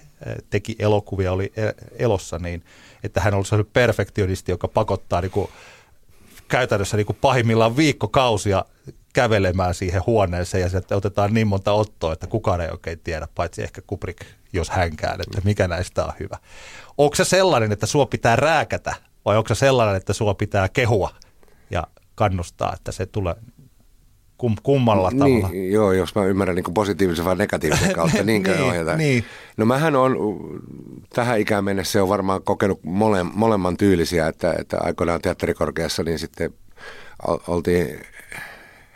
teki 0.50 0.76
elokuvia, 0.78 1.32
oli 1.32 1.52
elossa, 1.98 2.38
niin 2.38 2.64
että 3.04 3.20
hän 3.20 3.34
oli 3.34 3.44
sellainen 3.44 3.72
perfektionisti, 3.72 4.52
joka 4.52 4.68
pakottaa 4.68 5.20
niin 5.20 5.30
kuin 5.30 5.48
käytännössä 6.48 6.96
niin 6.96 7.06
kuin 7.06 7.18
pahimmillaan 7.20 7.76
viikkokausia 7.76 8.64
kävelemään 9.12 9.74
siihen 9.74 10.02
huoneeseen 10.06 10.62
ja 10.62 10.68
sieltä 10.68 10.96
otetaan 10.96 11.34
niin 11.34 11.46
monta 11.46 11.72
ottoa, 11.72 12.12
että 12.12 12.26
kukaan 12.26 12.60
ei 12.60 12.68
oikein 12.70 13.00
tiedä, 13.04 13.28
paitsi 13.34 13.62
ehkä 13.62 13.82
Kubrick, 13.86 14.20
jos 14.52 14.70
hänkään, 14.70 15.20
että 15.20 15.40
mikä 15.44 15.68
näistä 15.68 16.04
on 16.04 16.12
hyvä. 16.20 16.36
Onko 16.98 17.14
se 17.14 17.24
sellainen, 17.24 17.72
että 17.72 17.86
sua 17.86 18.06
pitää 18.06 18.36
rääkätä 18.36 18.94
vai 19.24 19.36
onko 19.36 19.48
se 19.48 19.58
sellainen, 19.58 19.96
että 19.96 20.12
sua 20.12 20.34
pitää 20.34 20.68
kehua 20.68 21.10
ja 21.70 21.86
kannustaa, 22.14 22.72
että 22.74 22.92
se 22.92 23.06
tulee 23.06 23.34
kum, 24.40 24.54
kummalla 24.62 25.10
niin, 25.10 25.42
tavalla? 25.42 25.56
Joo, 25.70 25.92
jos 25.92 26.14
mä 26.14 26.24
ymmärrän 26.24 26.56
niin 26.56 26.74
positiivisen 26.74 27.24
vai 27.24 27.36
negatiivisen 27.36 27.92
kautta, 27.98 28.22
niin, 28.22 28.42
niin 28.42 28.62
ohjata. 28.62 28.96
Niin. 28.96 29.24
No 29.56 29.64
mähän 29.66 29.96
on 29.96 30.16
tähän 31.14 31.40
ikään 31.40 31.64
mennessä 31.64 32.02
on 32.02 32.08
varmaan 32.08 32.42
kokenut 32.42 32.80
mole, 32.84 33.22
molemman 33.22 33.76
tyylisiä, 33.76 34.28
että, 34.28 34.54
että 34.58 34.78
aikoinaan 34.80 35.20
teatterikorkeassa 35.20 36.02
niin 36.02 36.18
sitten 36.18 36.54
oltiin 37.48 38.00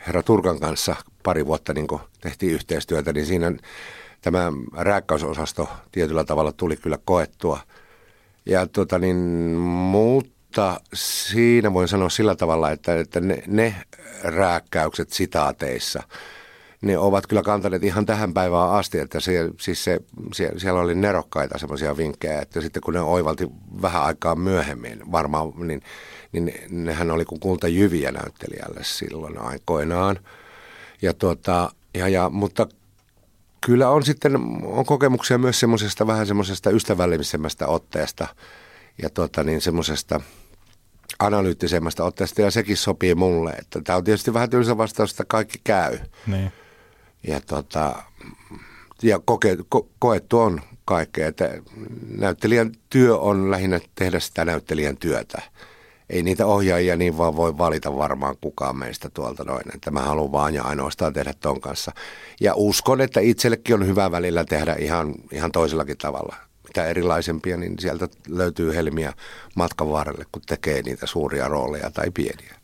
herra 0.07 0.23
Turkan 0.23 0.61
kanssa 0.61 0.97
pari 1.23 1.47
vuotta 1.47 1.75
niin 1.75 1.87
tehtiin 2.21 2.53
yhteistyötä, 2.53 3.13
niin 3.13 3.27
siinä 3.27 3.53
tämä 4.23 4.53
rääkkäysosasto 4.77 5.69
tietyllä 5.93 6.25
tavalla 6.25 6.53
tuli 6.53 6.77
kyllä 6.77 6.99
koettua. 7.05 7.61
Ja 8.47 8.67
tota 8.67 8.99
niin, 8.99 9.17
mutta 10.55 10.81
siinä 10.95 11.73
voin 11.75 11.89
sanoa 11.89 12.09
sillä 12.09 12.37
tavalla, 12.37 12.71
että, 12.71 13.01
että 13.01 13.21
ne, 13.21 13.43
ne 13.47 13.75
rääkkäykset 14.23 15.13
sitaateissa– 15.13 16.03
ne 16.83 16.99
ovat 16.99 17.27
kyllä 17.27 17.43
kantaneet 17.43 17.85
ihan 17.85 18.07
tähän 18.07 18.35
päivään 18.35 18.71
asti, 18.71 18.99
että 18.99 19.21
se, 19.21 19.51
siis 19.61 19.85
se, 19.85 20.01
se, 20.33 20.53
siellä 20.57 20.81
oli 20.81 20.95
nerokkaita 20.95 21.59
semmoisia 21.59 21.97
vinkkejä, 21.97 22.43
että 22.43 22.61
sitten 22.61 22.83
kun 22.83 22.95
ne 22.95 23.01
oivalti 23.01 23.49
vähän 23.83 24.03
aikaa 24.03 24.35
myöhemmin 24.35 25.13
varmaan, 25.13 25.53
niin, 25.57 25.83
niin 26.33 26.53
nehän 26.71 27.11
oli 27.11 27.25
kuin 27.25 27.41
kulta 27.41 27.69
jyviä 27.69 28.13
näyttelijälle 28.13 28.81
silloin 28.83 29.39
aikoinaan. 29.39 30.19
Ja 31.03 31.15
tuota, 31.15 31.71
ja, 31.95 32.09
ja, 32.09 32.31
mutta 32.31 32.67
kyllä 33.67 33.89
on 33.89 34.03
sitten 34.03 34.37
on 34.65 34.87
kokemuksia 34.87 35.39
myös 35.39 35.61
semmoisesta 35.61 36.07
vähän 36.07 36.27
semmoisesta 36.27 36.71
ystävällisemmästä 36.71 37.67
otteesta 37.67 38.27
ja 39.03 39.11
tuota, 39.11 39.45
niin 39.45 39.61
semmoisesta 39.61 40.21
analyyttisemmasta 41.19 42.05
otteesta 42.05 42.43
ja 42.43 42.51
sekin 42.51 42.77
sopii 42.77 43.15
mulle. 43.15 43.51
Että 43.51 43.81
tämä 43.85 43.97
on 43.97 44.05
tietysti 44.05 44.35
vähän 44.35 44.51
tylsä 44.51 44.77
vastaus, 44.77 45.11
että 45.11 45.25
kaikki 45.25 45.61
käy. 45.65 45.99
Niin 46.27 46.53
ja, 47.27 47.41
tota, 47.41 48.03
ja 49.03 49.21
koke, 49.25 49.57
ko, 49.69 49.89
koettu 49.99 50.39
on 50.39 50.61
kaikkea. 50.85 51.29
Että 51.29 51.51
näyttelijän 52.19 52.73
työ 52.91 53.17
on 53.19 53.51
lähinnä 53.51 53.81
tehdä 53.95 54.21
sitä 54.21 54.45
näyttelijän 54.45 54.97
työtä. 54.97 55.43
Ei 56.11 56.23
niitä 56.23 56.47
ohjaajia 56.47 56.97
niin 56.97 57.19
vaan 57.19 57.37
voi 57.37 57.59
valita 57.59 57.97
varmaan 57.97 58.37
kukaan 58.41 58.77
meistä 58.77 59.11
tuolta 59.11 59.45
noin. 59.45 59.75
Että 59.75 59.91
mä 59.91 60.01
haluan 60.01 60.33
vaan 60.33 60.55
ja 60.55 60.63
ainoastaan 60.63 61.13
tehdä 61.13 61.35
ton 61.41 61.61
kanssa. 61.61 61.93
Ja 62.41 62.55
uskon, 62.55 63.01
että 63.01 63.21
itsellekin 63.21 63.75
on 63.75 63.87
hyvä 63.87 64.11
välillä 64.11 64.45
tehdä 64.45 64.77
ihan, 64.79 65.15
ihan 65.33 65.53
toisellakin 65.53 65.99
tavalla. 65.99 66.37
Mitä 66.75 66.87
erilaisempia, 66.87 67.57
niin 67.57 67.79
sieltä 67.79 68.09
löytyy 68.29 68.75
helmiä 68.75 69.13
matkan 69.55 69.91
varrelle, 69.91 70.25
kun 70.33 70.43
tekee 70.47 70.83
niitä 70.83 71.07
suuria 71.07 71.49
rooleja 71.49 71.91
tai 71.91 72.11
pieniä 72.11 72.55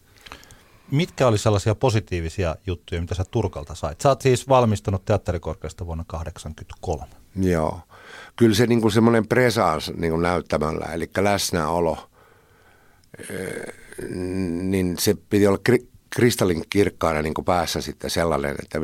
mitkä 0.91 1.27
oli 1.27 1.39
sellaisia 1.39 1.75
positiivisia 1.75 2.57
juttuja, 2.67 3.01
mitä 3.01 3.15
sä 3.15 3.25
Turkalta 3.31 3.75
sait? 3.75 4.01
Sä 4.01 4.09
oot 4.09 4.21
siis 4.21 4.49
valmistunut 4.49 5.05
teatterikorkeasta 5.05 5.87
vuonna 5.87 6.05
1983. 6.09 7.07
Joo. 7.51 7.81
Kyllä 8.37 8.55
se 8.55 8.67
niin 8.67 8.93
semmoinen 8.93 9.29
presence 9.29 9.93
niin 9.97 10.23
näyttämällä, 10.23 10.87
eli 10.93 11.11
läsnäolo, 11.19 12.11
eh, 13.31 13.75
niin 14.63 14.99
se 14.99 15.15
piti 15.31 15.47
olla 15.47 15.59
kri- 15.69 15.87
kristallin 16.11 16.65
kirkkaana 16.71 17.23
niin 17.23 17.35
päässä 17.45 17.81
sitten 17.81 18.11
sellainen, 18.11 18.57
että 18.63 18.79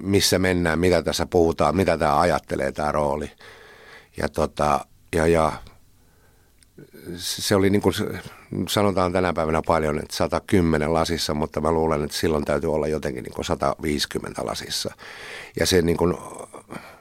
missä 0.00 0.38
mennään, 0.38 0.78
mitä 0.78 1.02
tässä 1.02 1.26
puhutaan, 1.26 1.76
mitä 1.76 1.98
tämä 1.98 2.20
ajattelee 2.20 2.72
tämä 2.72 2.92
rooli. 2.92 3.30
Ja, 4.18 4.28
tota, 4.28 4.84
ja, 5.14 5.26
ja 5.26 5.52
se 7.16 7.56
oli 7.56 7.70
niin 7.70 7.82
kuin 7.82 7.94
sanotaan 8.68 9.12
tänä 9.12 9.32
päivänä 9.32 9.62
paljon, 9.66 9.98
että 9.98 10.16
110 10.16 10.94
lasissa, 10.94 11.34
mutta 11.34 11.60
mä 11.60 11.72
luulen, 11.72 12.04
että 12.04 12.16
silloin 12.16 12.44
täytyy 12.44 12.74
olla 12.74 12.88
jotenkin 12.88 13.24
niin 13.24 13.34
kuin 13.34 13.44
150 13.44 14.46
lasissa. 14.46 14.94
Ja 15.60 15.66
se 15.66 15.82
niin 15.82 15.96
kuin, 15.96 16.14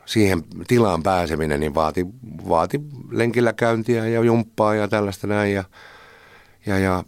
siihen 0.05 0.43
tilaan 0.67 1.03
pääseminen 1.03 1.59
niin 1.59 1.75
vaati, 1.75 2.05
vaati 2.49 2.81
lenkillä 3.11 3.53
käyntiä 3.53 4.07
ja 4.07 4.23
jumppaa 4.23 4.75
ja 4.75 4.87
tällaista 4.87 5.27
näin. 5.27 5.53
Ja, 5.53 5.63
ja, 6.65 6.79
ja 6.79 7.03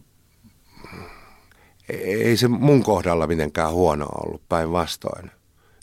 ei 1.89 2.37
se 2.37 2.47
mun 2.47 2.83
kohdalla 2.83 3.27
mitenkään 3.27 3.71
huono 3.71 4.05
ollut 4.05 4.41
päinvastoin. 4.49 5.31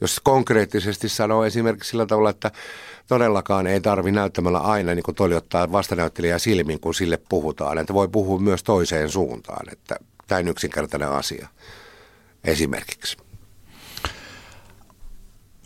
Jos 0.00 0.20
konkreettisesti 0.20 1.08
sanoo 1.08 1.44
esimerkiksi 1.44 1.90
sillä 1.90 2.06
tavalla, 2.06 2.30
että 2.30 2.50
todellakaan 3.06 3.66
ei 3.66 3.80
tarvi 3.80 4.12
näyttämällä 4.12 4.58
aina 4.58 4.94
niin 4.94 5.02
kuin 5.02 5.32
ottaa 5.36 5.72
vastanäyttelijää 5.72 6.38
silmin, 6.38 6.80
kun 6.80 6.94
sille 6.94 7.16
puhutaan. 7.28 7.78
Että 7.78 7.94
voi 7.94 8.08
puhua 8.08 8.38
myös 8.38 8.62
toiseen 8.62 9.10
suuntaan, 9.10 9.72
että 9.72 9.96
tämä 10.26 10.40
yksinkertainen 10.40 11.08
asia 11.08 11.48
esimerkiksi. 12.44 13.16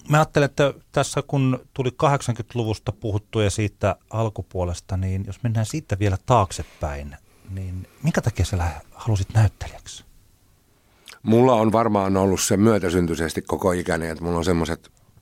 Mä 0.08 0.16
ajattelen, 0.16 0.46
että 0.46 0.74
tässä 0.92 1.22
kun 1.26 1.66
tuli 1.74 1.88
80-luvusta 1.88 2.92
puhuttu 2.92 3.40
ja 3.40 3.50
siitä 3.50 3.96
alkupuolesta, 4.10 4.96
niin 4.96 5.24
jos 5.26 5.42
mennään 5.42 5.66
siitä 5.66 5.98
vielä 5.98 6.16
taaksepäin, 6.26 7.16
niin 7.50 7.88
minkä 8.02 8.20
takia 8.20 8.44
sä 8.44 8.70
halusit 8.94 9.28
näyttelijäksi? 9.34 10.04
Mulla 11.22 11.54
on 11.54 11.72
varmaan 11.72 12.16
ollut 12.16 12.40
se 12.40 12.56
myötäsyntyisesti 12.56 13.42
koko 13.42 13.72
ikäni, 13.72 14.08
että 14.08 14.24
mulla 14.24 14.38
on 14.38 14.66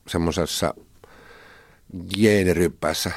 semmoisessa 0.07 0.75
geeneryppässä, 2.19 3.11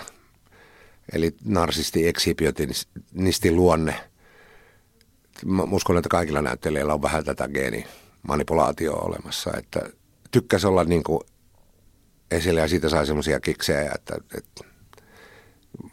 eli 1.13 1.35
narsisti 1.45 2.07
ekshibitionisti 2.07 3.51
luonne. 3.51 3.95
Mä 5.45 5.63
uskon, 5.63 5.97
että 5.97 6.09
kaikilla 6.09 6.41
näyttelijöillä 6.41 6.93
on 6.93 7.01
vähän 7.01 7.25
tätä 7.25 7.47
geenimanipulaatioa 7.47 9.01
olemassa, 9.01 9.51
että 9.57 9.81
tykkäsi 10.31 10.67
olla 10.67 10.83
niin 10.83 11.03
kuin 11.03 11.21
esille 12.31 12.61
ja 12.61 12.67
siitä 12.67 12.89
sai 12.89 13.05
semmoisia 13.05 13.39
kiksejä, 13.39 13.91
että, 13.95 14.15
että 14.37 14.63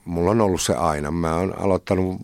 mulla 0.05 0.31
on 0.31 0.41
ollut 0.41 0.63
se 0.63 0.75
aina. 0.75 1.11
Mä 1.11 1.37
oon 1.37 1.59
aloittanut 1.59 2.21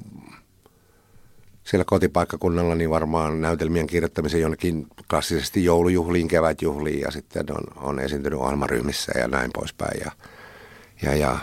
siellä 1.65 1.85
kotipaikkakunnalla 1.85 2.75
niin 2.75 2.91
varmaan 2.91 3.41
näytelmien 3.41 3.87
kirjoittamisen 3.87 4.41
jonnekin 4.41 4.87
klassisesti 5.11 5.65
joulujuhliin, 5.65 6.29
kevätjuhliin 6.29 7.01
ja 7.01 7.11
sitten 7.11 7.47
on, 7.51 7.65
on 7.77 8.01
esiintynyt 8.01 8.39
ohjelmaryhmissä 8.39 9.13
ja 9.19 9.29
näin 9.29 9.51
poispäin. 9.55 10.01
Ja, 10.05 10.13
ja, 11.05 11.15
ja 11.15 11.39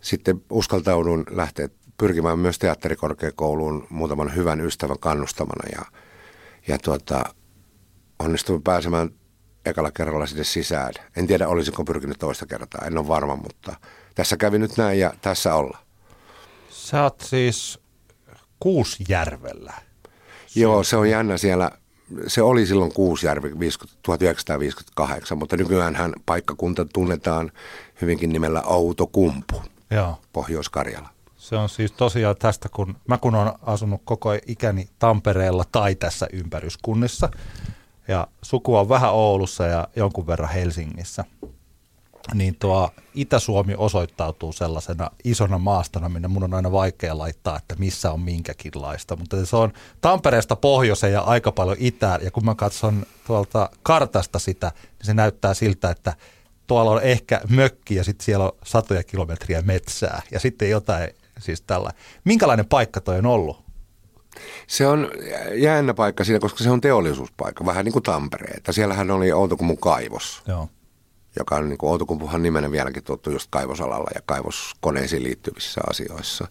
sitten 0.00 0.42
uskaltaudun 0.50 1.24
lähteä 1.30 1.68
pyrkimään 1.98 2.38
myös 2.38 2.58
teatterikorkeakouluun 2.58 3.86
muutaman 3.90 4.34
hyvän 4.34 4.60
ystävän 4.60 4.98
kannustamana 4.98 5.68
ja, 5.72 5.84
ja 6.68 6.78
tuota, 6.78 7.24
onnistuin 8.18 8.62
pääsemään 8.62 9.10
ekalla 9.64 9.90
kerralla 9.90 10.26
sinne 10.26 10.44
sisään. 10.44 10.92
En 11.16 11.26
tiedä, 11.26 11.48
olisinko 11.48 11.84
pyrkinyt 11.84 12.18
toista 12.18 12.46
kertaa, 12.46 12.86
en 12.86 12.98
ole 12.98 13.08
varma, 13.08 13.36
mutta 13.36 13.76
tässä 14.14 14.36
kävi 14.36 14.58
nyt 14.58 14.76
näin 14.76 14.98
ja 15.00 15.12
tässä 15.22 15.54
olla. 15.54 15.78
Sä 16.70 17.02
oot 17.02 17.20
siis 17.20 17.78
Kuusjärvellä. 18.60 19.72
Joo, 20.54 20.82
se 20.82 20.96
on 20.96 21.10
jännä 21.10 21.36
siellä. 21.38 21.70
Se 22.26 22.42
oli 22.42 22.66
silloin 22.66 22.92
Kuusjärvi 22.92 23.48
1958, 24.02 25.38
mutta 25.38 25.56
nykyään 25.56 25.94
hän 25.94 26.12
paikkakunta 26.26 26.84
tunnetaan 26.84 27.52
hyvinkin 28.00 28.32
nimellä 28.32 28.62
Outokumpu, 28.62 29.62
Joo. 29.90 30.18
Pohjois-Karjala. 30.32 31.08
Se 31.36 31.56
on 31.56 31.68
siis 31.68 31.92
tosiaan 31.92 32.36
tästä, 32.38 32.68
kun 32.68 32.96
mä 33.08 33.18
kun 33.18 33.34
olen 33.34 33.52
asunut 33.62 34.00
koko 34.04 34.30
ikäni 34.46 34.88
Tampereella 34.98 35.64
tai 35.72 35.94
tässä 35.94 36.26
ympäryskunnissa, 36.32 37.28
ja 38.08 38.26
suku 38.42 38.76
on 38.76 38.88
vähän 38.88 39.12
Oulussa 39.12 39.66
ja 39.66 39.88
jonkun 39.96 40.26
verran 40.26 40.50
Helsingissä– 40.50 41.24
niin 42.34 42.56
tuo 42.58 42.90
Itä-Suomi 43.14 43.74
osoittautuu 43.76 44.52
sellaisena 44.52 45.10
isona 45.24 45.58
maastona, 45.58 46.08
minne 46.08 46.28
mun 46.28 46.44
on 46.44 46.54
aina 46.54 46.72
vaikea 46.72 47.18
laittaa, 47.18 47.56
että 47.56 47.74
missä 47.78 48.12
on 48.12 48.20
minkäkinlaista. 48.20 49.16
Mutta 49.16 49.46
se 49.46 49.56
on 49.56 49.72
Tampereesta 50.00 50.56
pohjoiseen 50.56 51.12
ja 51.12 51.20
aika 51.20 51.52
paljon 51.52 51.76
itään. 51.80 52.20
Ja 52.24 52.30
kun 52.30 52.44
mä 52.44 52.54
katson 52.54 53.06
tuolta 53.26 53.70
kartasta 53.82 54.38
sitä, 54.38 54.72
niin 54.76 55.06
se 55.06 55.14
näyttää 55.14 55.54
siltä, 55.54 55.90
että 55.90 56.14
tuolla 56.66 56.90
on 56.90 57.02
ehkä 57.02 57.40
mökki 57.48 57.94
ja 57.94 58.04
sitten 58.04 58.24
siellä 58.24 58.44
on 58.44 58.52
satoja 58.64 59.02
kilometriä 59.02 59.62
metsää. 59.62 60.22
Ja 60.30 60.40
sitten 60.40 60.70
jotain 60.70 61.10
siis 61.38 61.60
tällä. 61.60 61.90
Minkälainen 62.24 62.66
paikka 62.66 63.00
toi 63.00 63.18
on 63.18 63.26
ollut? 63.26 63.66
Se 64.66 64.86
on 64.86 65.10
jännä 65.54 65.94
paikka 65.94 66.24
siinä, 66.24 66.38
koska 66.38 66.64
se 66.64 66.70
on 66.70 66.80
teollisuuspaikka, 66.80 67.66
vähän 67.66 67.84
niin 67.84 67.92
kuin 67.92 68.02
Tampere. 68.02 68.54
Että 68.56 68.72
siellähän 68.72 69.10
oli 69.10 69.32
Outokummun 69.32 69.78
kaivos. 69.78 70.42
Joo 70.46 70.68
joka 71.38 71.56
on 71.56 71.68
niin 71.68 71.78
kuin 71.78 71.90
Outokumpuhan 71.90 72.42
nimenä 72.42 72.70
vieläkin 72.70 73.04
tuttu 73.04 73.30
just 73.30 73.46
kaivosalalla 73.50 74.10
ja 74.14 74.20
kaivoskoneisiin 74.26 75.22
liittyvissä 75.22 75.80
asioissa. 75.90 76.48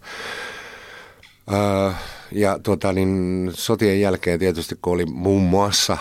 Öö, 1.54 1.92
ja 2.32 2.60
tuota, 2.60 2.94
niin 2.94 3.52
sotien 3.54 4.02
jälkeen 4.02 4.40
tietysti, 4.40 4.76
kun 4.82 4.94
oli 4.94 5.06
muun 5.06 5.42
muassa 5.42 5.98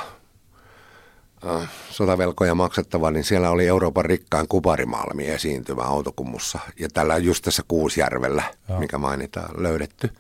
sotavelkoja 1.90 2.54
maksettava, 2.54 3.10
niin 3.10 3.24
siellä 3.24 3.50
oli 3.50 3.66
Euroopan 3.66 4.04
rikkaan 4.04 4.48
kuparimalmi 4.48 5.26
esiintymä 5.26 5.82
Outokummussa. 5.82 6.58
Ja 6.78 6.88
tällä 6.88 7.16
just 7.16 7.44
tässä 7.44 7.62
Kuusjärvellä, 7.68 8.42
Joo. 8.68 8.78
mikä 8.78 8.98
mainitaan, 8.98 9.62
löydetty. 9.62 10.10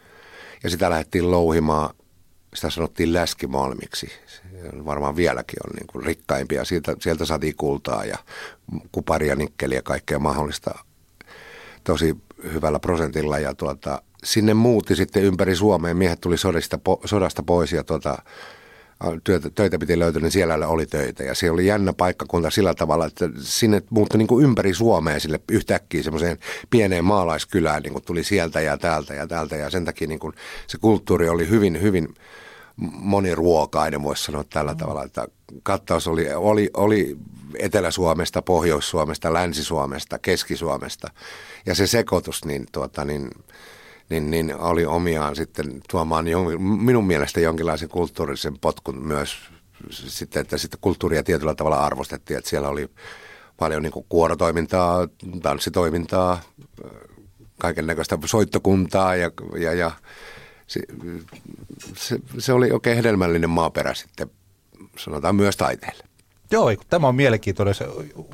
Ja 0.64 0.70
sitä 0.70 0.90
lähdettiin 0.90 1.30
louhimaan 1.30 1.90
sitä 2.54 2.70
sanottiin 2.70 3.12
läskimalmiksi. 3.12 4.12
Se 4.26 4.40
varmaan 4.84 5.16
vieläkin 5.16 5.56
on 5.66 5.76
niin 5.76 5.86
kuin 5.86 6.04
rikkaimpia. 6.04 6.64
Sieltä, 6.64 6.96
sieltä 7.00 7.24
saatiin 7.24 7.56
kultaa 7.56 8.04
ja 8.04 8.18
kuparia, 8.92 9.36
nikkeliä 9.36 9.78
ja 9.78 9.82
kaikkea 9.82 10.18
mahdollista 10.18 10.78
tosi 11.84 12.16
hyvällä 12.52 12.78
prosentilla. 12.78 13.38
Ja 13.38 13.54
tuota, 13.54 14.02
sinne 14.24 14.54
muutti 14.54 14.96
sitten 14.96 15.22
ympäri 15.22 15.56
Suomea. 15.56 15.94
Miehet 15.94 16.20
tuli 16.20 16.38
sodasta, 16.38 16.78
po, 16.78 17.00
sodasta 17.04 17.42
pois 17.42 17.72
ja 17.72 17.84
tuota, 17.84 18.18
työtä, 19.24 19.50
töitä 19.50 19.78
piti 19.78 19.98
löytyä, 19.98 20.22
niin 20.22 20.30
siellä 20.30 20.68
oli 20.68 20.86
töitä. 20.86 21.22
Ja 21.22 21.34
se 21.34 21.50
oli 21.50 21.66
jännä 21.66 21.92
paikkakunta 21.92 22.50
sillä 22.50 22.74
tavalla, 22.74 23.06
että 23.06 23.28
sinne 23.40 23.82
muuttui 23.90 24.18
niin 24.18 24.28
kuin 24.28 24.44
ympäri 24.44 24.74
Suomea 24.74 25.20
sille 25.20 25.40
yhtäkkiä 25.50 26.02
semmoiseen 26.02 26.38
pieneen 26.70 27.04
maalaiskylään, 27.04 27.82
niin 27.82 27.92
kuin 27.92 28.04
tuli 28.04 28.24
sieltä 28.24 28.60
ja 28.60 28.78
täältä 28.78 29.14
ja 29.14 29.26
täältä. 29.26 29.56
Ja 29.56 29.70
sen 29.70 29.84
takia 29.84 30.08
niin 30.08 30.20
kuin 30.20 30.32
se 30.66 30.78
kulttuuri 30.78 31.28
oli 31.28 31.48
hyvin, 31.48 31.82
hyvin 31.82 32.14
moniruokainen, 32.92 34.02
voisi 34.02 34.24
sanoa 34.24 34.44
tällä 34.44 34.72
mm. 34.72 34.78
tavalla, 34.78 35.04
että 35.04 35.28
kattaus 35.62 36.08
oli, 36.08 36.34
oli, 36.34 36.70
oli 36.74 37.16
Etelä-Suomesta, 37.58 38.42
Pohjois-Suomesta, 38.42 39.32
Länsi-Suomesta, 39.32 40.18
Keski-Suomesta. 40.18 41.08
Ja 41.66 41.74
se 41.74 41.86
sekoitus, 41.86 42.44
niin, 42.44 42.66
tuota, 42.72 43.04
niin 43.04 43.30
niin, 44.14 44.30
niin 44.30 44.56
oli 44.56 44.86
omiaan 44.86 45.36
sitten 45.36 45.80
tuomaan 45.90 46.28
jon, 46.28 46.62
minun 46.62 47.06
mielestä 47.06 47.40
jonkinlaisen 47.40 47.88
kulttuurisen 47.88 48.58
potkun 48.58 48.98
myös 48.98 49.36
sitten, 49.90 50.40
että 50.40 50.58
sitten 50.58 50.80
kulttuuria 50.80 51.22
tietyllä 51.22 51.54
tavalla 51.54 51.84
arvostettiin, 51.84 52.38
että 52.38 52.50
siellä 52.50 52.68
oli 52.68 52.90
paljon 53.56 53.82
niin 53.82 53.92
kuin 53.92 54.06
kuorotoimintaa, 54.08 55.08
tanssitoimintaa, 55.42 56.40
kaiken 57.58 57.86
näköistä 57.86 58.18
soittokuntaa 58.24 59.16
ja, 59.16 59.30
ja, 59.58 59.72
ja 59.72 59.90
se, 60.66 60.80
se, 61.96 62.18
se, 62.38 62.52
oli 62.52 62.70
oikein 62.70 62.96
hedelmällinen 62.96 63.50
maaperä 63.50 63.94
sitten, 63.94 64.30
sanotaan 64.98 65.36
myös 65.36 65.56
taiteelle. 65.56 66.04
Joo, 66.50 66.68
tämä 66.88 67.08
on 67.08 67.14
mielenkiintoinen. 67.14 67.74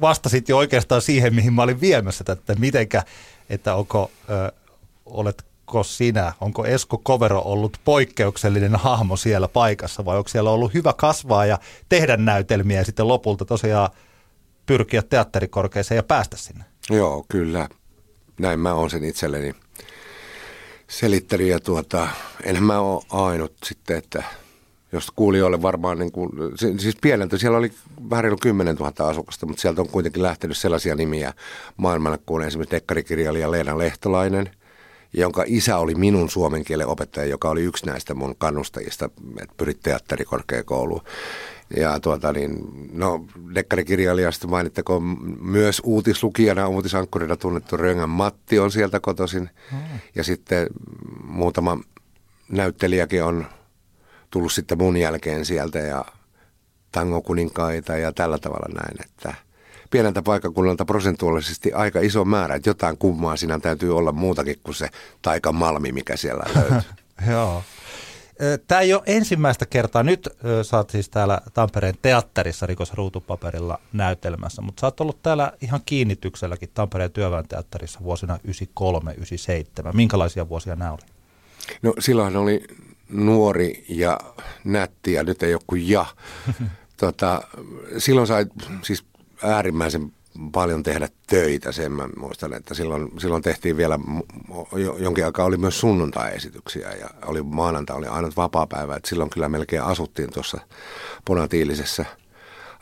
Vastasit 0.00 0.48
jo 0.48 0.56
oikeastaan 0.56 1.02
siihen, 1.02 1.34
mihin 1.34 1.52
mä 1.52 1.62
olin 1.62 1.80
viemässä, 1.80 2.24
että 2.32 2.54
mitenkä, 2.54 3.02
että 3.50 3.74
onko, 3.74 4.10
ö, 4.30 4.52
olet 5.06 5.49
onko 5.70 5.84
sinä, 5.84 6.32
onko 6.40 6.64
Esko 6.64 6.98
Kovero 6.98 7.42
ollut 7.44 7.76
poikkeuksellinen 7.84 8.76
hahmo 8.76 9.16
siellä 9.16 9.48
paikassa 9.48 10.04
vai 10.04 10.16
onko 10.16 10.28
siellä 10.28 10.50
ollut 10.50 10.74
hyvä 10.74 10.92
kasvaa 10.92 11.46
ja 11.46 11.58
tehdä 11.88 12.16
näytelmiä 12.16 12.78
ja 12.78 12.84
sitten 12.84 13.08
lopulta 13.08 13.44
tosiaan 13.44 13.90
pyrkiä 14.66 15.02
teatterikorkeeseen 15.02 15.96
ja 15.96 16.02
päästä 16.02 16.36
sinne? 16.36 16.64
Joo, 16.90 17.24
kyllä. 17.28 17.68
Näin 18.38 18.60
mä 18.60 18.74
oon 18.74 18.90
sen 18.90 19.04
itselleni 19.04 19.54
selittänyt 20.88 21.46
ja 21.46 21.60
tuota, 21.60 22.08
enhän 22.44 22.64
mä 22.64 22.80
ole 22.80 23.02
ainut 23.10 23.54
sitten, 23.64 23.96
että 23.96 24.22
jos 24.92 25.10
kuulijoille 25.10 25.62
varmaan, 25.62 25.98
niin 25.98 26.12
kuin, 26.12 26.30
siis 26.56 26.96
pieneltä, 27.00 27.38
siellä 27.38 27.58
oli 27.58 27.72
vähän 28.10 28.24
reilu 28.24 28.36
10 28.36 28.76
000 28.76 29.08
asukasta, 29.08 29.46
mutta 29.46 29.60
sieltä 29.60 29.80
on 29.80 29.88
kuitenkin 29.88 30.22
lähtenyt 30.22 30.56
sellaisia 30.56 30.94
nimiä 30.94 31.32
maailmalle 31.76 32.18
kuin 32.26 32.44
esimerkiksi 32.44 32.76
dekkarikirjailija 32.76 33.50
Leena 33.50 33.78
Lehtolainen– 33.78 34.50
jonka 35.12 35.44
isä 35.46 35.78
oli 35.78 35.94
minun 35.94 36.30
suomen 36.30 36.64
kielen 36.64 36.86
opettaja, 36.86 37.26
joka 37.26 37.50
oli 37.50 37.62
yksi 37.62 37.86
näistä 37.86 38.14
mun 38.14 38.36
kannustajista, 38.38 39.10
että 39.42 39.54
pyrit 39.56 39.80
teatterikorkeakouluun. 39.80 41.02
Ja 41.76 42.00
tuota 42.00 42.32
niin, 42.32 42.58
no 42.92 43.24
dekkarikirjailijasta 43.54 44.48
mainittakoon 44.48 45.02
myös 45.40 45.82
uutislukijana, 45.84 46.68
uutisankkurina 46.68 47.36
tunnettu 47.36 47.76
Röngän 47.76 48.08
Matti 48.08 48.58
on 48.58 48.70
sieltä 48.70 49.00
kotoisin. 49.00 49.50
Hmm. 49.70 49.78
Ja 50.14 50.24
sitten 50.24 50.66
muutama 51.24 51.78
näyttelijäkin 52.48 53.24
on 53.24 53.46
tullut 54.30 54.52
sitten 54.52 54.78
mun 54.78 54.96
jälkeen 54.96 55.44
sieltä 55.44 55.78
ja 55.78 56.04
tangokuninkaita 56.92 57.96
ja 57.96 58.12
tällä 58.12 58.38
tavalla 58.38 58.74
näin, 58.74 59.04
että– 59.04 59.34
pieneltä 59.90 60.22
paikkakunnalta 60.22 60.84
prosentuaalisesti 60.84 61.72
aika 61.72 62.00
iso 62.00 62.24
määrä, 62.24 62.54
että 62.54 62.70
jotain 62.70 62.98
kummaa 62.98 63.36
siinä 63.36 63.58
täytyy 63.58 63.96
olla 63.96 64.12
muutakin 64.12 64.56
kuin 64.62 64.74
se 64.74 64.88
taikamalmi, 65.22 65.92
mikä 65.92 66.16
siellä 66.16 66.44
löytyy. 66.54 66.90
Joo. 67.30 67.62
Tämä 68.68 68.80
ei 68.80 68.94
ole 68.94 69.02
ensimmäistä 69.06 69.66
kertaa. 69.66 70.02
Nyt 70.02 70.28
sä 70.62 70.76
oot 70.76 70.90
siis 70.90 71.08
täällä 71.08 71.40
Tampereen 71.54 71.94
teatterissa 72.02 72.66
rikosruutupaperilla 72.66 73.80
näytelmässä, 73.92 74.62
mutta 74.62 74.80
sä 74.80 74.86
oot 74.86 75.00
ollut 75.00 75.22
täällä 75.22 75.52
ihan 75.60 75.80
kiinnitykselläkin 75.86 76.70
Tampereen 76.74 77.12
työväenteatterissa 77.12 78.00
vuosina 78.02 78.38
93-97. 78.46 79.92
Minkälaisia 79.92 80.48
vuosia 80.48 80.76
nämä 80.76 80.92
oli? 80.92 81.02
No 81.82 81.94
silloin 81.98 82.36
oli 82.36 82.64
nuori 83.08 83.84
ja 83.88 84.20
nätti 84.64 85.12
ja 85.12 85.22
nyt 85.22 85.42
ei 85.42 85.54
ole 85.54 85.62
kuin 85.66 85.88
ja. 85.88 86.06
tota, 86.96 87.42
silloin 87.98 88.26
sai 88.26 88.46
siis 88.82 89.04
äärimmäisen 89.42 90.12
paljon 90.52 90.82
tehdä 90.82 91.08
töitä, 91.26 91.72
sen 91.72 91.92
mä 91.92 92.08
muistan, 92.16 92.52
että 92.52 92.74
silloin, 92.74 93.20
silloin 93.20 93.42
tehtiin 93.42 93.76
vielä, 93.76 93.98
jonkin 94.98 95.24
aikaa 95.24 95.46
oli 95.46 95.56
myös 95.56 95.80
sunnuntai-esityksiä 95.80 96.90
ja 96.90 97.10
oli 97.26 97.42
maanantai, 97.42 97.96
oli 97.96 98.06
ainut 98.06 98.36
vapaa-päivä, 98.36 98.96
että 98.96 99.08
silloin 99.08 99.30
kyllä 99.30 99.48
melkein 99.48 99.82
asuttiin 99.82 100.32
tuossa 100.32 100.60
punatiilisessä 101.24 102.04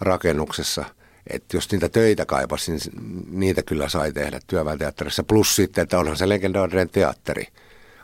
rakennuksessa, 0.00 0.84
että 1.26 1.56
jos 1.56 1.72
niitä 1.72 1.88
töitä 1.88 2.26
kaipasi, 2.26 2.72
niin 2.72 2.80
niitä 3.30 3.62
kyllä 3.62 3.88
sai 3.88 4.12
tehdä 4.12 4.40
työväenteatterissa, 4.46 5.22
plus 5.22 5.56
sitten, 5.56 5.82
että 5.82 5.98
onhan 5.98 6.16
se 6.16 6.28
legendaarinen 6.28 6.88
teatteri, 6.88 7.46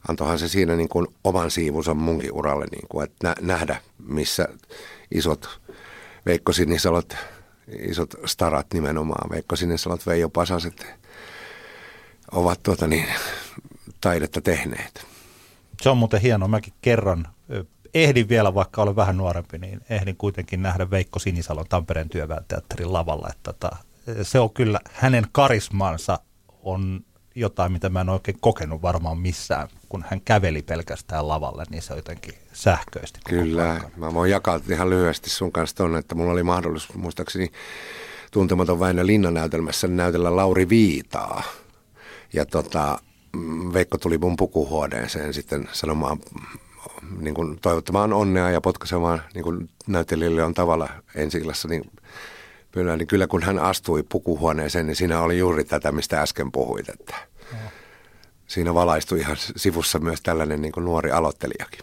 antoihan 0.08 0.38
se 0.38 0.48
siinä 0.48 0.76
niin 0.76 0.88
kuin 0.88 1.06
oman 1.24 1.50
siivunsa 1.50 1.94
munkin 1.94 2.32
uralle, 2.32 2.66
niin 2.70 2.88
kuin, 2.88 3.04
että 3.04 3.34
nähdä, 3.40 3.76
missä 3.98 4.48
isot 5.14 5.60
Veikko 6.26 6.52
Sinisalot 6.52 7.16
isot 7.68 8.14
starat 8.24 8.66
nimenomaan, 8.74 9.31
Veikko 9.31 9.57
Sinesalot, 9.57 10.07
Veijo 10.07 10.29
Pasaset, 10.29 10.87
ovat 12.33 12.62
tuota 12.62 12.87
niin, 12.87 13.07
taidetta 14.00 14.40
tehneet. 14.40 15.07
Se 15.83 15.90
on 15.90 15.96
muuten 15.96 16.20
hienoa. 16.20 16.48
Mäkin 16.48 16.72
kerran 16.83 17.29
ehdin 17.94 18.29
vielä, 18.29 18.55
vaikka 18.55 18.83
olen 18.83 18.96
vähän 18.96 19.16
nuorempi, 19.16 19.59
niin 19.59 19.81
ehdin 19.90 20.16
kuitenkin 20.16 20.62
nähdä 20.62 20.90
Veikko 20.90 21.18
Sinisalon 21.18 21.68
Tampereen 21.68 22.09
työväenteatterin 22.09 22.92
lavalla. 22.92 23.29
Että 23.31 23.53
tota, 23.53 23.77
se 24.22 24.40
on 24.40 24.50
kyllä, 24.50 24.81
hänen 24.92 25.27
karismansa 25.33 26.18
on 26.62 27.05
jotain, 27.35 27.73
mitä 27.73 27.88
mä 27.88 28.01
en 28.01 28.09
oikein 28.09 28.38
kokenut 28.40 28.83
varmaan 28.83 29.18
missään, 29.18 29.68
kun 29.88 30.05
hän 30.09 30.20
käveli 30.20 30.62
pelkästään 30.62 31.29
lavalle, 31.29 31.64
niin 31.70 31.83
se 31.83 31.92
on 31.92 31.99
jotenkin 31.99 32.35
sähköisesti. 32.53 33.20
Kyllä, 33.29 33.81
mä 33.97 34.14
voin 34.14 34.31
jakaa 34.31 34.61
ihan 34.70 34.90
lyhyesti 34.90 35.31
sun 35.31 35.53
kanssa 35.53 35.77
tuonne, 35.77 35.99
että 35.99 36.14
mulla 36.14 36.33
oli 36.33 36.42
mahdollisuus 36.42 36.99
muistaakseni 36.99 37.53
tuntematon 38.31 38.81
Väinö 38.81 39.07
Linnanäytelmässä 39.07 39.88
näytellä 39.88 40.37
Lauri 40.37 40.68
Viitaa. 40.68 41.42
Ja 42.33 42.47
tota, 42.47 42.99
Veikko 43.73 43.99
tuli 43.99 44.18
mun 44.18 44.37
pukuhuoneeseen 44.37 45.35
sitten 45.35 45.68
sanomaan, 45.73 46.18
niin 47.20 47.35
kuin 47.35 47.59
toivottamaan 47.61 48.12
onnea 48.12 48.51
ja 48.51 48.61
potkaisemaan 48.61 49.23
niin 49.35 49.44
kuin 49.44 49.70
näyttelijälle 49.87 50.44
on 50.44 50.55
tavalla 50.55 50.88
ensi 51.14 51.42
niin 51.68 51.90
Kyllä, 52.74 52.96
niin 52.96 53.06
kyllä 53.06 53.26
kun 53.26 53.42
hän 53.42 53.58
astui 53.58 54.02
pukuhuoneeseen, 54.02 54.87
niin 54.87 54.96
siinä 54.96 55.20
oli 55.20 55.38
juuri 55.38 55.64
tätä, 55.64 55.92
mistä 55.92 56.22
äsken 56.22 56.52
puhuit. 56.52 56.88
Että 56.88 57.14
siinä 58.46 58.74
valaistui 58.74 59.20
ihan 59.20 59.37
sivussa 59.56 59.98
myös 59.98 60.20
tällainen 60.20 60.62
niin 60.62 60.72
kuin 60.72 60.84
nuori 60.84 61.10
aloittelijakin. 61.10 61.80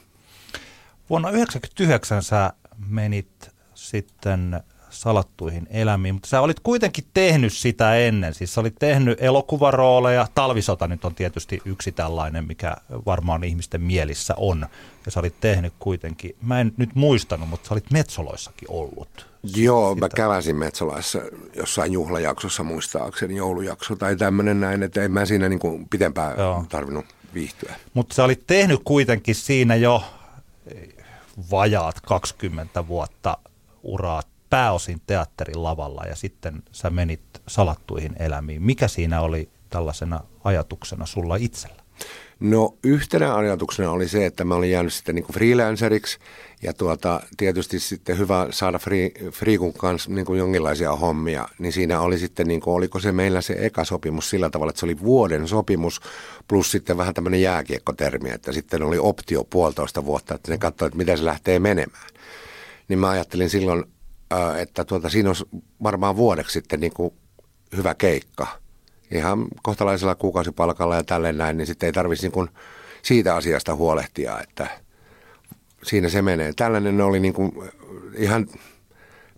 Vuonna 1.09 1.27
1999 1.27 2.23
sä 2.23 2.53
menit 2.87 3.51
sitten 3.73 4.63
salattuihin 4.91 5.67
elämiin, 5.69 6.15
mutta 6.15 6.29
sä 6.29 6.41
olit 6.41 6.59
kuitenkin 6.59 7.03
tehnyt 7.13 7.53
sitä 7.53 7.95
ennen. 7.95 8.33
Siis 8.33 8.53
sä 8.53 8.61
olit 8.61 8.75
tehnyt 8.79 9.17
elokuvarooleja, 9.21 10.27
Talvisota 10.35 10.87
nyt 10.87 11.05
on 11.05 11.15
tietysti 11.15 11.61
yksi 11.65 11.91
tällainen, 11.91 12.47
mikä 12.47 12.75
varmaan 13.05 13.43
ihmisten 13.43 13.81
mielissä 13.81 14.33
on. 14.37 14.65
Ja 15.05 15.11
sä 15.11 15.19
olit 15.19 15.35
tehnyt 15.41 15.73
kuitenkin, 15.79 16.35
mä 16.41 16.59
en 16.61 16.73
nyt 16.77 16.95
muistanut, 16.95 17.49
mutta 17.49 17.67
sä 17.67 17.73
olit 17.73 17.91
Metsoloissakin 17.91 18.71
ollut. 18.71 19.27
Joo, 19.55 19.93
sitä. 19.93 20.05
mä 20.05 20.09
käväsin 20.09 20.55
Metsolaissa 20.55 21.19
jossain 21.55 21.91
juhlajaksossa 21.91 22.63
muistaakseni, 22.63 23.35
joulujakso 23.35 23.95
tai 23.95 24.15
tämmöinen 24.15 24.59
näin, 24.59 24.83
että 24.83 25.03
en 25.03 25.11
mä 25.11 25.25
siinä 25.25 25.49
niin 25.49 25.59
kuin 25.59 25.89
pitempään 25.89 26.37
Joo. 26.37 26.65
tarvinnut 26.69 27.05
viihtyä. 27.33 27.75
Mutta 27.93 28.15
sä 28.15 28.23
olit 28.23 28.43
tehnyt 28.47 28.81
kuitenkin 28.85 29.35
siinä 29.35 29.75
jo 29.75 30.03
vajaat 31.51 32.01
20 32.01 32.87
vuotta 32.87 33.37
uraa 33.83 34.21
pääosin 34.51 35.01
teatterin 35.07 35.63
lavalla 35.63 36.03
ja 36.09 36.15
sitten 36.15 36.63
sä 36.71 36.89
menit 36.89 37.21
salattuihin 37.47 38.15
elämiin. 38.19 38.61
Mikä 38.61 38.87
siinä 38.87 39.21
oli 39.21 39.49
tällaisena 39.69 40.19
ajatuksena 40.43 41.05
sulla 41.05 41.35
itsellä? 41.35 41.81
No 42.39 42.77
yhtenä 42.83 43.35
ajatuksena 43.35 43.91
oli 43.91 44.07
se, 44.07 44.25
että 44.25 44.43
mä 44.43 44.55
olin 44.55 44.71
jäänyt 44.71 44.93
sitten 44.93 45.15
niin 45.15 45.23
kuin 45.23 45.33
freelanceriksi 45.33 46.19
ja 46.63 46.73
tuota, 46.73 47.21
tietysti 47.37 47.79
sitten 47.79 48.17
hyvä 48.17 48.47
saada 48.49 48.79
free, 48.79 49.11
Freekun 49.31 49.73
kanssa 49.73 50.11
niin 50.11 50.25
kuin 50.25 50.39
jonkinlaisia 50.39 50.95
hommia, 50.95 51.47
niin 51.59 51.73
siinä 51.73 52.01
oli 52.01 52.17
sitten, 52.17 52.47
niin 52.47 52.61
kuin, 52.61 52.73
oliko 52.73 52.99
se 52.99 53.11
meillä 53.11 53.41
se 53.41 53.55
eka 53.57 53.85
sopimus 53.85 54.29
sillä 54.29 54.49
tavalla, 54.49 54.69
että 54.69 54.79
se 54.79 54.85
oli 54.85 54.99
vuoden 54.99 55.47
sopimus 55.47 56.01
plus 56.47 56.71
sitten 56.71 56.97
vähän 56.97 57.13
tämmöinen 57.13 57.41
jääkiekkotermi, 57.41 58.29
että 58.29 58.51
sitten 58.51 58.83
oli 58.83 58.97
optio 58.97 59.43
puolitoista 59.43 60.05
vuotta, 60.05 60.35
että 60.35 60.51
ne 60.51 60.57
katsoivat, 60.57 60.91
että 60.91 60.97
miten 60.97 61.17
se 61.17 61.25
lähtee 61.25 61.59
menemään. 61.59 62.09
Niin 62.87 62.99
mä 62.99 63.09
ajattelin 63.09 63.49
silloin, 63.49 63.83
että 64.59 64.85
tuota, 64.85 65.09
siinä 65.09 65.29
olisi 65.29 65.45
varmaan 65.83 66.15
vuodeksi 66.15 66.53
sitten 66.53 66.79
niin 66.79 66.93
kuin 66.93 67.13
hyvä 67.75 67.95
keikka– 67.95 68.47
ihan 69.11 69.45
kohtalaisella 69.63 70.15
kuukausipalkalla 70.15 70.95
ja 70.95 71.03
tälleen 71.03 71.37
näin, 71.37 71.57
niin 71.57 71.67
sitten 71.67 71.87
ei 71.87 71.93
tarvitsisi 71.93 72.31
niin 72.35 72.49
siitä 73.01 73.35
asiasta 73.35 73.75
huolehtia, 73.75 74.39
että 74.39 74.67
siinä 75.83 76.09
se 76.09 76.21
menee. 76.21 76.53
Tällainen 76.53 77.01
oli 77.01 77.19
niin 77.19 77.33
kuin 77.33 77.51
ihan 78.15 78.47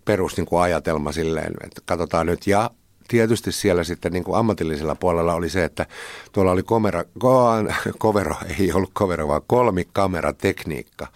perus 0.04 0.36
niin 0.36 0.46
kuin 0.46 0.62
ajatelma 0.62 1.12
silleen, 1.12 1.54
että 1.64 1.82
katsotaan 1.84 2.26
nyt. 2.26 2.46
Ja 2.46 2.70
tietysti 3.08 3.52
siellä 3.52 3.84
sitten 3.84 4.12
niin 4.12 4.24
kuin 4.24 4.38
ammatillisella 4.38 4.94
puolella 4.94 5.34
oli 5.34 5.48
se, 5.48 5.64
että 5.64 5.86
tuolla 6.32 6.52
oli 6.52 6.62
komera, 6.62 7.04
ko, 7.18 7.48
kovero, 7.98 8.36
ei 8.58 8.72
ollut 8.72 8.90
kovero, 8.92 9.28
vaan 9.28 9.42
kolmikameratekniikka. 9.46 11.06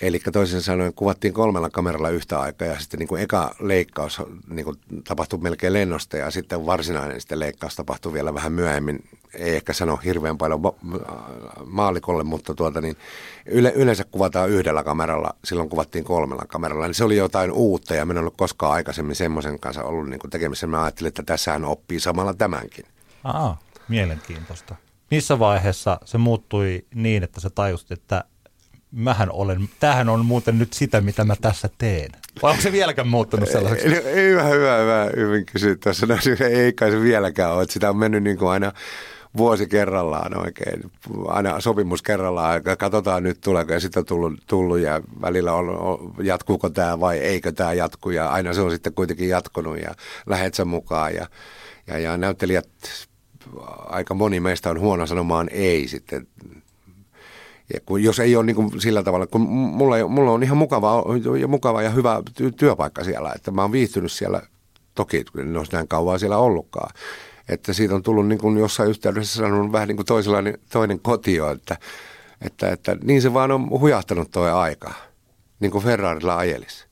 Eli 0.00 0.20
toisin 0.32 0.62
sanoen 0.62 0.94
kuvattiin 0.94 1.34
kolmella 1.34 1.70
kameralla 1.70 2.08
yhtä 2.08 2.40
aikaa 2.40 2.68
ja 2.68 2.80
sitten 2.80 2.98
niin 2.98 3.08
kuin 3.08 3.22
eka 3.22 3.54
leikkaus 3.60 4.22
niin 4.50 4.64
kuin 4.64 4.76
tapahtui 5.04 5.38
melkein 5.38 5.72
lennosta 5.72 6.16
ja 6.16 6.30
sitten 6.30 6.66
varsinainen 6.66 7.20
sitten 7.20 7.40
leikkaus 7.40 7.76
tapahtui 7.76 8.12
vielä 8.12 8.34
vähän 8.34 8.52
myöhemmin. 8.52 9.04
Ei 9.34 9.56
ehkä 9.56 9.72
sano 9.72 9.96
hirveän 9.96 10.38
paljon 10.38 10.60
maalikolle, 11.66 12.24
mutta 12.24 12.54
tuota 12.54 12.80
niin, 12.80 12.96
yle, 13.46 13.72
yleensä 13.76 14.04
kuvataan 14.04 14.50
yhdellä 14.50 14.84
kameralla, 14.84 15.34
silloin 15.44 15.68
kuvattiin 15.68 16.04
kolmella 16.04 16.44
kameralla. 16.48 16.86
Niin 16.86 16.94
se 16.94 17.04
oli 17.04 17.16
jotain 17.16 17.52
uutta 17.52 17.94
ja 17.94 18.04
minä 18.04 18.18
en 18.18 18.20
ollut 18.20 18.36
koskaan 18.36 18.72
aikaisemmin 18.72 19.16
semmoisen 19.16 19.60
kanssa 19.60 19.84
ollut 19.84 20.10
niin 20.10 20.20
kuin 20.20 20.30
tekemisissä. 20.30 20.66
Mä 20.66 20.82
ajattelin, 20.82 21.08
että 21.08 21.22
tässähän 21.22 21.64
oppii 21.64 22.00
samalla 22.00 22.34
tämänkin. 22.34 22.84
Aa, 23.24 23.58
mielenkiintoista. 23.88 24.74
Missä 25.10 25.38
vaiheessa 25.38 26.00
se 26.04 26.18
muuttui 26.18 26.84
niin, 26.94 27.22
että 27.22 27.40
sä 27.40 27.50
tajusit, 27.50 27.92
että 27.92 28.24
mähän 28.92 29.32
olen, 29.32 29.68
tämähän 29.80 30.08
on 30.08 30.24
muuten 30.24 30.58
nyt 30.58 30.72
sitä, 30.72 31.00
mitä 31.00 31.24
mä 31.24 31.36
tässä 31.40 31.68
teen. 31.78 32.10
Vai 32.42 32.50
onko 32.50 32.62
se 32.62 32.72
vieläkään 32.72 33.08
muuttunut 33.08 33.48
sellaiseksi? 33.48 33.96
Ei, 33.96 34.06
ei 34.06 34.30
hyvä, 34.30 34.42
hyvä, 34.44 34.78
hyvä, 34.78 35.10
hyvin 35.16 35.46
kysyt 35.46 35.80
tuossa. 35.80 36.06
No, 36.06 36.16
ei 36.50 36.72
kai 36.72 36.90
se 36.90 37.00
vieläkään 37.00 37.52
ole. 37.52 37.64
Sitä 37.68 37.90
on 37.90 37.96
mennyt 37.96 38.22
niin 38.22 38.38
kuin 38.38 38.50
aina 38.50 38.72
vuosi 39.36 39.66
kerrallaan 39.66 40.38
oikein, 40.38 40.82
aina 41.26 41.60
sopimus 41.60 42.02
kerrallaan, 42.02 42.62
katsotaan 42.78 43.22
nyt 43.22 43.40
tuleeko 43.40 43.72
ja 43.72 43.80
sitten 43.80 44.00
on 44.00 44.06
tullut, 44.06 44.32
tullut 44.46 44.78
ja 44.78 45.00
välillä 45.20 45.52
on, 45.52 45.68
jatkuuko 46.22 46.70
tämä 46.70 47.00
vai 47.00 47.18
eikö 47.18 47.52
tämä 47.52 47.72
jatku 47.72 48.10
ja 48.10 48.30
aina 48.30 48.54
se 48.54 48.60
on 48.60 48.70
sitten 48.70 48.94
kuitenkin 48.94 49.28
jatkunut 49.28 49.78
ja 49.78 49.94
lähet 50.26 50.54
mukaan 50.64 51.14
ja, 51.14 51.26
ja, 51.86 51.98
ja 51.98 52.16
näyttelijät, 52.16 52.68
aika 53.86 54.14
moni 54.14 54.40
meistä 54.40 54.70
on 54.70 54.80
huono 54.80 55.06
sanomaan 55.06 55.48
ei 55.52 55.88
sitten 55.88 56.26
ja 57.74 57.80
kun, 57.86 58.02
jos 58.02 58.20
ei 58.20 58.36
ole 58.36 58.46
niin 58.46 58.56
kuin 58.56 58.80
sillä 58.80 59.02
tavalla, 59.02 59.26
kun 59.26 59.40
mulla, 59.40 60.08
mulla 60.08 60.30
on 60.30 60.42
ihan 60.42 60.56
mukava, 60.56 61.04
ja 61.40 61.48
mukava 61.48 61.82
ja 61.82 61.90
hyvä 61.90 62.22
työpaikka 62.56 63.04
siellä, 63.04 63.32
että 63.36 63.50
mä 63.50 63.62
oon 63.62 63.72
viihtynyt 63.72 64.12
siellä, 64.12 64.42
toki 64.94 65.24
en 65.38 65.56
olisi 65.56 65.72
näin 65.72 65.88
kauan 65.88 66.18
siellä 66.18 66.38
ollutkaan, 66.38 66.90
että 67.48 67.72
siitä 67.72 67.94
on 67.94 68.02
tullut 68.02 68.28
niin 68.28 68.38
kuin 68.38 68.58
jossain 68.58 68.90
yhteydessä 68.90 69.38
sanonut 69.38 69.72
vähän 69.72 69.88
niin 69.88 69.96
kuin 69.96 70.06
toisenlainen, 70.06 70.58
toinen 70.72 71.00
kotio, 71.00 71.50
että, 71.50 71.76
että, 72.40 72.68
että 72.68 72.96
niin 73.02 73.22
se 73.22 73.34
vaan 73.34 73.50
on 73.50 73.70
hujahtanut 73.70 74.30
tuo 74.30 74.44
aika, 74.44 74.92
niin 75.60 75.70
kuin 75.70 75.84
Ferrarilla 75.84 76.36
ajelisi. 76.36 76.86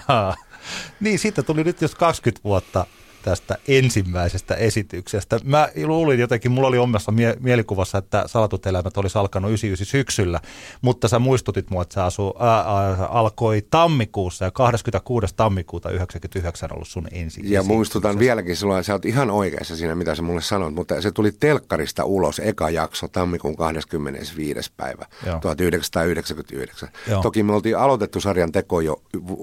niin, 1.00 1.18
siitä 1.18 1.42
tuli 1.42 1.64
nyt 1.64 1.82
jos 1.82 1.94
20 1.94 2.44
vuotta 2.44 2.86
tästä 3.22 3.58
ensimmäisestä 3.68 4.54
esityksestä. 4.54 5.38
Mä 5.44 5.68
luulin 5.84 6.20
jotenkin, 6.20 6.52
mulla 6.52 6.68
oli 6.68 6.78
omassa 6.78 7.12
mie- 7.12 7.36
mielikuvassa, 7.40 7.98
että 7.98 8.24
Salatut 8.26 8.66
elämät 8.66 8.96
olisi 8.96 9.18
alkanut 9.18 9.50
99 9.50 9.86
syksyllä, 9.86 10.40
mutta 10.82 11.08
sä 11.08 11.18
muistutit 11.18 11.70
mua, 11.70 11.82
että 11.82 11.94
se 11.94 12.00
asu, 12.00 12.34
ää, 12.38 12.56
ää, 12.56 13.06
alkoi 13.06 13.66
tammikuussa 13.70 14.44
ja 14.44 14.50
26. 14.50 15.34
tammikuuta 15.36 15.90
99 15.90 16.72
ollut 16.72 16.88
sun 16.88 17.08
ensi 17.12 17.40
Ja 17.44 17.62
muistutan 17.62 18.18
vieläkin 18.18 18.56
silloin, 18.56 18.84
sä 18.84 18.92
oot 18.92 19.04
ihan 19.04 19.30
oikeassa 19.30 19.76
siinä, 19.76 19.94
mitä 19.94 20.14
sä 20.14 20.22
mulle 20.22 20.40
sanoit, 20.42 20.74
mutta 20.74 21.00
se 21.02 21.10
tuli 21.12 21.32
telkkarista 21.32 22.04
ulos, 22.04 22.38
eka 22.38 22.70
jakso, 22.70 23.08
tammikuun 23.08 23.56
25. 23.56 24.72
päivä 24.76 25.06
Joo. 25.26 25.38
1999. 25.40 26.88
Joo. 27.08 27.22
Toki 27.22 27.42
me 27.42 27.52
oltiin 27.54 27.78
aloitettu 27.78 28.20
sarjan 28.20 28.52
teko 28.52 28.80
jo 28.80 29.02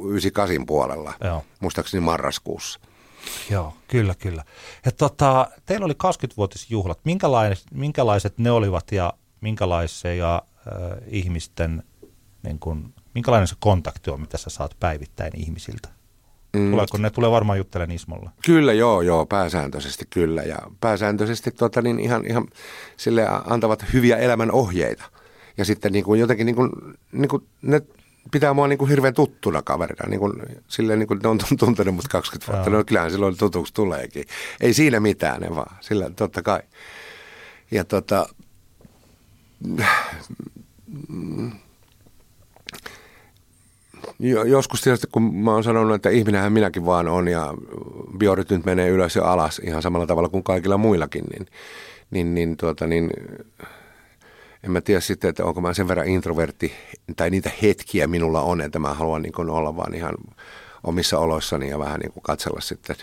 98 0.10 0.66
puolella, 0.66 1.14
Joo. 1.24 1.44
muistaakseni 1.60 2.02
marraskuussa. 2.02 2.80
Joo, 3.50 3.74
kyllä, 3.88 4.16
kyllä. 4.16 4.44
Ja 4.86 4.92
tota, 4.92 5.48
teillä 5.66 5.86
oli 5.86 5.94
20-vuotisjuhlat. 5.94 7.00
Minkälaiset, 7.04 7.66
minkälaiset 7.72 8.38
ne 8.38 8.52
olivat 8.52 8.92
ja 8.92 9.14
minkälaisia 9.42 10.36
äh, 10.36 10.42
ihmisten, 11.08 11.84
niin 12.44 12.60
kun, 12.60 12.94
minkälainen 13.16 13.48
se 13.48 13.56
kontakti 13.60 14.10
on, 14.10 14.22
mitä 14.22 14.38
sä 14.38 14.50
saat 14.50 14.76
päivittäin 14.80 15.32
ihmisiltä? 15.36 15.90
Mm. 16.54 16.72
Tuleeko 16.72 16.98
ne 16.98 17.10
tulee 17.10 17.32
varmaan 17.32 17.58
juttelemaan 17.58 17.96
Ismolla? 17.96 18.32
Kyllä, 18.46 18.74
joo, 18.74 19.02
joo, 19.02 19.26
pääsääntöisesti 19.26 20.06
kyllä. 20.10 20.44
Ja 20.44 20.58
pääsääntöisesti 20.82 21.52
tota, 21.52 21.82
niin 21.82 22.00
ihan, 22.00 22.26
ihan 22.28 22.48
sille 22.98 23.28
antavat 23.46 23.86
hyviä 23.94 24.18
elämän 24.18 24.52
ohjeita. 24.52 25.04
Ja 25.58 25.66
sitten 25.66 25.92
niin 25.92 26.04
kuin 26.04 26.20
jotenkin 26.20 26.46
niin 26.46 26.56
kuin, 26.56 26.70
niin 27.12 27.30
kuin 27.30 27.48
ne 27.62 27.82
pitää 28.32 28.54
mua 28.54 28.68
niin 28.68 28.80
kuin 28.80 28.90
hirveän 28.90 29.14
tuttuna 29.14 29.62
kaverina. 29.62 30.10
Niin 30.10 30.20
kuin, 30.20 30.34
silleen 30.68 31.00
niin 31.00 31.08
kuin 31.08 31.20
ne 31.24 31.30
on 31.30 31.40
tuntenut 31.60 31.96
mut 31.96 32.08
20 32.08 32.52
vuotta. 32.52 32.70
No 32.70 32.84
kyllähän 32.84 33.12
silloin 33.12 33.38
tutuksi 33.38 33.74
tuleekin. 33.74 34.26
Ei 34.62 34.74
siinä 34.74 35.00
mitään, 35.00 35.42
ne 35.42 35.56
vaan. 35.56 35.76
Sillä 35.82 36.10
totta 36.10 36.42
kai. 36.42 36.60
Ja 37.72 37.84
tota, 37.84 38.30
joskus 44.48 44.82
tietysti, 44.82 45.08
kun 45.12 45.36
mä 45.36 45.52
oon 45.52 45.64
sanonut, 45.64 45.96
että 45.96 46.10
ihminenhän 46.10 46.54
minäkin 46.54 46.86
vaan 46.86 47.08
on 47.08 47.28
ja 47.28 47.54
biorytmit 48.18 48.66
menee 48.66 48.90
ylös 48.90 49.16
ja 49.16 49.32
alas 49.32 49.62
ihan 49.64 49.82
samalla 49.82 50.08
tavalla 50.08 50.30
kuin 50.30 50.44
kaikilla 50.44 50.78
muillakin, 50.78 51.24
niin, 51.26 51.48
niin, 52.12 52.36
niin, 52.36 52.58
tuota, 52.58 52.88
niin 52.88 53.10
en 54.64 54.72
mä 54.72 54.82
tiedä 54.82 55.02
sitten, 55.02 55.30
että 55.30 55.46
onko 55.46 55.62
mä 55.62 55.74
sen 55.74 55.88
verran 55.88 56.08
introvertti, 56.08 56.74
tai 57.16 57.30
niitä 57.30 57.52
hetkiä 57.62 58.08
minulla 58.08 58.42
on, 58.42 58.62
että 58.62 58.80
mä 58.80 58.94
haluan 58.94 59.22
niin 59.22 59.50
olla 59.50 59.76
vaan 59.76 59.96
ihan 59.96 60.14
omissa 60.84 61.20
oloissani 61.20 61.70
ja 61.70 61.80
vähän 61.80 62.00
niin 62.00 62.12
kuin 62.12 62.24
katsella 62.24 62.62
sitten, 62.62 62.96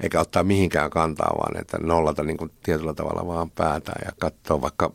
eikä 0.00 0.20
ottaa 0.20 0.44
mihinkään 0.44 0.90
kantaa, 0.90 1.34
vaan 1.38 1.60
että 1.60 1.78
nollata 1.78 2.22
niin 2.22 2.36
kuin 2.36 2.50
tietyllä 2.62 2.94
tavalla 2.94 3.26
vaan 3.26 3.50
päätä 3.50 3.92
ja 4.04 4.12
katsoa 4.20 4.60
vaikka 4.60 4.92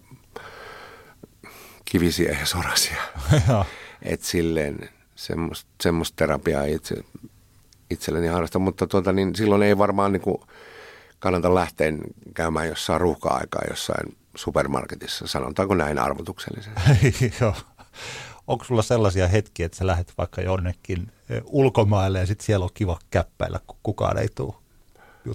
kivisiä 1.85 2.37
ja 2.39 2.45
sorasia. 2.45 3.01
että 4.01 4.25
silleen 4.25 4.89
semmoista, 5.15 5.69
semmoista 5.83 6.15
terapiaa 6.15 6.63
itse, 6.63 6.95
itselleni 7.91 8.27
harrasta, 8.27 8.59
mutta 8.59 8.87
tuota, 8.87 9.13
niin 9.13 9.35
silloin 9.35 9.63
ei 9.63 9.77
varmaan 9.77 10.11
niin 10.11 10.21
kuin 10.21 10.37
kannata 11.19 11.55
lähteä 11.55 11.93
käymään 12.33 12.67
jossain 12.67 13.01
ruuhka-aikaa 13.01 13.61
jossain 13.69 14.17
supermarketissa, 14.37 15.27
sanotaanko 15.27 15.75
näin 15.75 15.99
arvotuksellisesti. 15.99 17.33
Joo. 17.41 17.53
Onko 18.47 18.65
sulla 18.65 18.81
sellaisia 18.81 19.27
hetkiä, 19.27 19.65
että 19.65 19.77
sä 19.77 19.87
lähdet 19.87 20.13
vaikka 20.17 20.41
jonnekin 20.41 21.11
ulkomaille 21.45 22.19
ja 22.19 22.25
sitten 22.25 22.45
siellä 22.45 22.63
on 22.63 22.69
kiva 22.73 22.99
käppäillä, 23.11 23.59
kun 23.67 23.77
kukaan 23.83 24.17
ei 24.17 24.27
tule? 24.35 24.53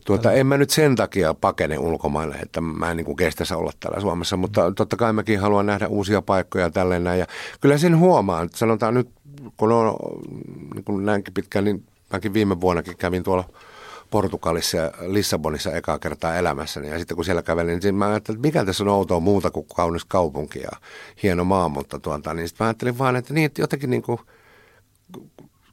Tuota, 0.05 0.33
en 0.33 0.47
mä 0.47 0.57
nyt 0.57 0.71
sen 0.71 0.97
takia 0.97 1.35
pakene 1.35 1.79
ulkomaille, 1.79 2.35
että 2.35 2.61
mä 2.61 2.91
en 2.91 2.97
niin 2.97 3.17
kestäisi 3.17 3.55
olla 3.55 3.73
täällä 3.81 4.01
Suomessa, 4.01 4.37
mutta 4.37 4.73
totta 4.77 4.97
kai 4.97 5.13
mäkin 5.13 5.41
haluan 5.41 5.67
nähdä 5.67 5.89
uusia 5.89 6.23
paikkoja 6.23 6.71
tälleen 6.71 7.05
näin. 7.05 7.21
Ja 7.21 7.27
kyllä 7.61 7.79
sen 7.79 7.99
huomaan, 7.99 8.45
että 8.45 8.59
sanotaan 8.59 8.95
nyt, 8.95 9.09
kun 9.57 9.73
on 9.73 9.97
niin 10.75 10.85
kuin 10.85 11.07
näinkin 11.07 11.35
pitkään, 11.35 11.65
niin 11.65 11.87
mäkin 12.13 12.35
viime 12.35 12.61
vuonnakin 12.61 12.97
kävin 12.97 13.23
tuolla 13.23 13.45
Portugalissa 14.13 14.77
ja 14.77 14.93
Lissabonissa 15.01 15.73
ekaa 15.73 15.99
kertaa 15.99 16.37
elämässäni. 16.37 16.89
Ja 16.89 16.99
sitten 16.99 17.15
kun 17.15 17.25
siellä 17.25 17.43
kävelin, 17.43 17.81
niin 17.83 17.95
mä 17.95 18.09
ajattelin, 18.09 18.39
että 18.39 18.49
mikä 18.49 18.65
tässä 18.65 18.85
on 18.85 18.89
outoa 18.89 19.21
muuta 19.21 19.51
kuin 19.51 19.67
kaunis 19.77 20.05
kaupunki 20.05 20.59
ja 20.61 20.71
hieno 21.23 21.45
maa, 21.45 21.69
mutta 21.69 21.99
tuota, 21.99 22.35
niin 22.35 22.49
sitten 22.49 22.65
mä 22.65 22.69
ajattelin 22.69 22.99
vaan, 22.99 23.17
että 23.17 23.35
niin, 23.35 23.47
että 23.47 23.61
jotenkin 23.61 23.91
niin 23.91 24.03
kuin, 24.03 24.19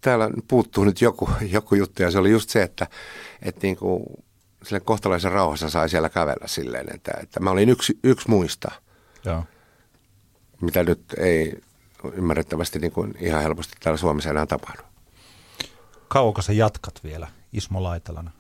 täällä 0.02 0.30
puuttuu 0.48 0.84
nyt 0.84 1.02
joku, 1.02 1.30
joku 1.42 1.76
juttu 1.76 2.04
ja 2.04 2.12
se 2.12 2.20
oli 2.20 2.32
just 2.32 2.50
se, 2.50 2.64
että, 2.64 2.88
että 3.42 3.60
niin 3.62 3.78
kuin, 3.78 4.04
sille 4.64 4.80
kohtalaisen 4.80 5.32
rauhassa 5.32 5.70
sai 5.70 5.90
siellä 5.90 6.10
kävellä 6.10 6.48
silleen, 6.48 6.96
että, 6.96 7.12
että 7.24 7.40
mä 7.40 7.52
olin 7.52 7.70
yksi, 7.70 8.00
yksi 8.04 8.30
muista, 8.30 8.72
Joo. 9.26 9.44
mitä 10.62 10.84
nyt 10.84 11.02
ei 11.18 11.62
ymmärrettävästi 12.14 12.80
niin 12.80 12.92
kuin 12.92 13.14
ihan 13.20 13.42
helposti 13.42 13.74
täällä 13.80 13.98
Suomessa 13.98 14.30
enää 14.30 14.46
tapahdu. 14.46 14.82
Kauanko 16.08 16.42
sä 16.42 16.54
jatkat 16.54 17.04
vielä 17.04 17.28
Ismo 17.54 17.84
Laitalana? 17.84 18.32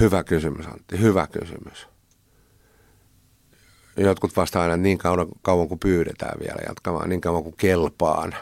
Hyvä 0.00 0.24
kysymys, 0.24 0.66
Antti. 0.66 1.00
Hyvä 1.00 1.26
kysymys. 1.26 1.88
Jotkut 3.96 4.36
vastaa 4.36 4.62
aina 4.62 4.76
niin 4.76 4.98
kauan, 4.98 5.26
kauan 5.42 5.68
kuin 5.68 5.78
pyydetään 5.78 6.40
vielä 6.40 6.58
jatkamaan, 6.68 7.08
niin 7.08 7.20
kauan 7.20 7.42
kuin 7.42 7.56
kelpaan. 7.56 8.34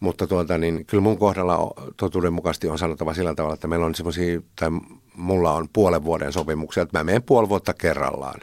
Mutta 0.00 0.26
tuota, 0.26 0.58
niin, 0.58 0.86
kyllä 0.86 1.02
mun 1.02 1.18
kohdalla 1.18 1.74
totuudenmukaisesti 1.96 2.68
on 2.68 2.78
sanottava 2.78 3.14
sillä 3.14 3.34
tavalla, 3.34 3.54
että 3.54 3.68
meillä 3.68 3.86
on 3.86 3.94
semmoisia, 3.94 4.40
tai 4.56 4.70
mulla 5.14 5.52
on 5.52 5.68
puolen 5.72 6.04
vuoden 6.04 6.32
sopimuksia, 6.32 6.82
että 6.82 6.98
mä 6.98 7.04
menen 7.04 7.22
puoli 7.22 7.48
vuotta 7.48 7.74
kerrallaan. 7.74 8.40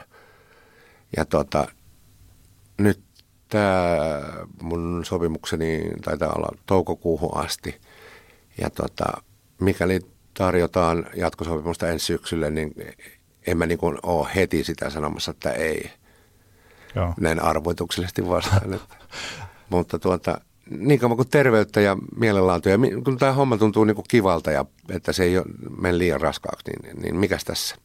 Ja 1.17 1.25
tuota, 1.25 1.67
nyt 2.77 3.01
tämä 3.49 3.97
mun 4.61 5.05
sopimukseni 5.05 5.91
taitaa 6.03 6.33
olla 6.33 6.57
toukokuuhun 6.65 7.37
asti. 7.37 7.81
Ja 8.61 8.69
tuota, 8.69 9.05
mikäli 9.61 9.99
tarjotaan 10.37 11.05
jatkosopimusta 11.15 11.89
ensi 11.89 12.05
syksylle, 12.05 12.49
niin 12.51 12.73
en 13.47 13.57
mä 13.57 13.65
niin 13.65 13.77
kuin 13.77 13.97
ole 14.03 14.27
heti 14.35 14.63
sitä 14.63 14.89
sanomassa, 14.89 15.31
että 15.31 15.51
ei. 15.51 15.91
Joo. 16.95 17.13
Näin 17.19 17.39
arvoituksellisesti 17.39 18.27
vastaan. 18.27 18.79
Mutta 19.69 19.99
tuota, 19.99 20.41
niin 20.69 20.99
kauan 20.99 21.17
kuin 21.17 21.29
terveyttä 21.29 21.81
ja 21.81 21.97
mielenlaatua, 22.15 22.71
ja 22.71 22.77
kun 23.03 23.17
tämä 23.17 23.33
homma 23.33 23.57
tuntuu 23.57 23.83
niin 23.83 23.95
kuin 23.95 24.05
kivalta 24.07 24.51
ja 24.51 24.65
että 24.89 25.13
se 25.13 25.23
ei 25.23 25.37
ole 25.37 25.45
mene 25.79 25.97
liian 25.97 26.21
raskaaksi, 26.21 26.71
niin, 26.83 27.01
niin 27.01 27.15
mikäs 27.15 27.43
tässä? 27.43 27.75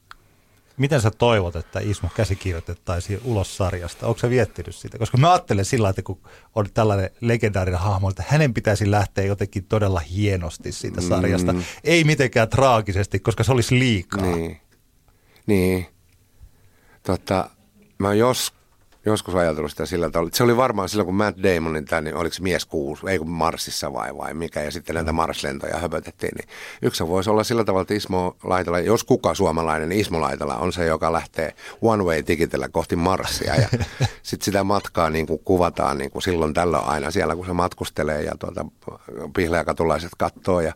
Miten 0.82 1.00
sä 1.00 1.10
toivot, 1.10 1.56
että 1.56 1.80
Ismo 1.80 2.08
käsikirjoitettaisiin 2.16 3.20
ulos 3.24 3.56
sarjasta? 3.56 4.06
Onko 4.06 4.18
se 4.18 4.30
viettinyt 4.30 4.74
sitä? 4.74 4.98
Koska 4.98 5.18
mä 5.18 5.32
ajattelen 5.32 5.64
sillä 5.64 5.88
että 5.88 6.02
kun 6.02 6.20
on 6.54 6.66
tällainen 6.74 7.10
legendaarinen 7.20 7.80
hahmo, 7.80 8.10
että 8.10 8.24
hänen 8.28 8.54
pitäisi 8.54 8.90
lähteä 8.90 9.24
jotenkin 9.24 9.64
todella 9.64 10.00
hienosti 10.00 10.72
siitä 10.72 11.00
sarjasta. 11.00 11.52
Mm. 11.52 11.62
Ei 11.84 12.04
mitenkään 12.04 12.48
traagisesti, 12.48 13.20
koska 13.20 13.44
se 13.44 13.52
olisi 13.52 13.78
liikaa. 13.78 14.22
Niin. 14.22 14.60
Niin. 15.46 15.86
Tota, 17.02 17.50
mä 17.98 18.14
jos 18.14 18.52
joskus 19.06 19.34
ajatellut 19.34 19.70
sitä 19.70 19.86
sillä 19.86 20.10
tavalla. 20.10 20.30
Se 20.34 20.42
oli 20.42 20.56
varmaan 20.56 20.88
silloin, 20.88 21.06
kun 21.06 21.14
Matt 21.14 21.38
Damonin 21.42 21.84
tämä, 21.84 22.00
niin 22.00 22.16
oliko 22.16 22.34
se 22.34 22.42
mies 22.42 22.64
kuusi, 22.64 23.02
ei 23.08 23.18
kun 23.18 23.30
Marsissa 23.30 23.92
vai 23.92 24.16
vai 24.16 24.34
mikä, 24.34 24.62
ja 24.62 24.70
sitten 24.70 24.94
näitä 24.94 25.12
Marslentoja 25.12 25.78
höpötettiin, 25.78 26.32
niin 26.36 26.48
yksi 26.82 27.08
voisi 27.08 27.30
olla 27.30 27.44
sillä 27.44 27.64
tavalla, 27.64 27.82
että 27.82 27.94
Ismo 27.94 28.36
Laitala, 28.44 28.80
jos 28.80 29.04
kuka 29.04 29.34
suomalainen, 29.34 29.88
niin 29.88 30.00
Ismo 30.00 30.20
Laitala 30.20 30.56
on 30.56 30.72
se, 30.72 30.86
joka 30.86 31.12
lähtee 31.12 31.54
one 31.82 32.04
way 32.04 32.22
tikitellä 32.22 32.68
kohti 32.68 32.96
Marsia, 32.96 33.54
ja 33.56 33.68
sitten 34.22 34.44
sitä 34.44 34.64
matkaa 34.64 35.10
niin 35.10 35.26
kuin 35.26 35.40
kuvataan 35.44 35.98
niin 35.98 36.10
kuin 36.10 36.22
silloin 36.22 36.54
tällöin 36.54 36.84
aina 36.84 37.10
siellä, 37.10 37.36
kun 37.36 37.46
se 37.46 37.52
matkustelee, 37.52 38.22
ja 38.22 38.32
tuota, 38.38 38.64
pihlajakatalaiset 39.36 40.12
katsoo, 40.18 40.60
ja 40.60 40.72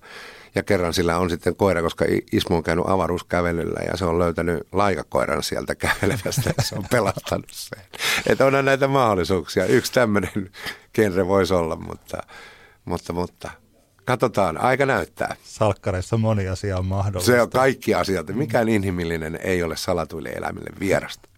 ja 0.57 0.63
kerran 0.63 0.95
sillä 0.95 1.19
on 1.19 1.31
sitten 1.31 1.57
koira, 1.57 1.83
koska 1.83 2.05
Ismo 2.33 2.57
on 2.57 2.63
käynyt 2.63 2.85
avaruuskävelyllä 2.89 3.81
ja 3.91 3.97
se 3.97 4.05
on 4.05 4.19
löytänyt 4.19 4.69
laikakoiran 4.73 5.43
sieltä 5.43 5.75
kävelevästä 5.75 6.55
ja 6.57 6.63
se 6.63 6.75
on 6.75 6.85
pelastanut 6.91 7.51
sen. 7.51 7.83
Että 8.27 8.47
onhan 8.47 8.65
näitä 8.65 8.89
mahdollisuuksia. 8.89 9.67
Yksi 9.67 9.93
tämmöinen 9.93 10.51
genre 10.95 11.27
voisi 11.27 11.55
olla, 11.55 11.77
mutta, 11.77 12.23
mutta, 12.85 13.13
mutta 13.13 13.51
katsotaan, 14.05 14.59
aika 14.59 14.87
näyttää. 14.87 15.37
Salkkareissa 15.45 16.17
moni 16.17 16.49
asia 16.49 16.79
on 16.79 16.87
mahdollista. 16.87 17.33
Se 17.33 17.43
on 17.43 17.51
kaikki 17.51 17.95
asiat. 17.95 18.27
Mikään 18.27 18.69
inhimillinen 18.69 19.39
ei 19.43 19.63
ole 19.63 19.77
salatuille 19.77 20.29
eläimille 20.29 20.71
vierasta. 20.81 21.29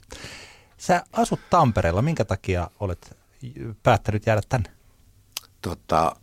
Sä 0.77 1.05
asut 1.13 1.41
Tampereella. 1.51 2.03
Minkä 2.03 2.25
takia 2.25 2.71
olet 2.81 3.17
päättänyt 3.83 4.27
jäädä 4.27 4.41
tänne? 4.49 4.71
Tota, 5.63 6.17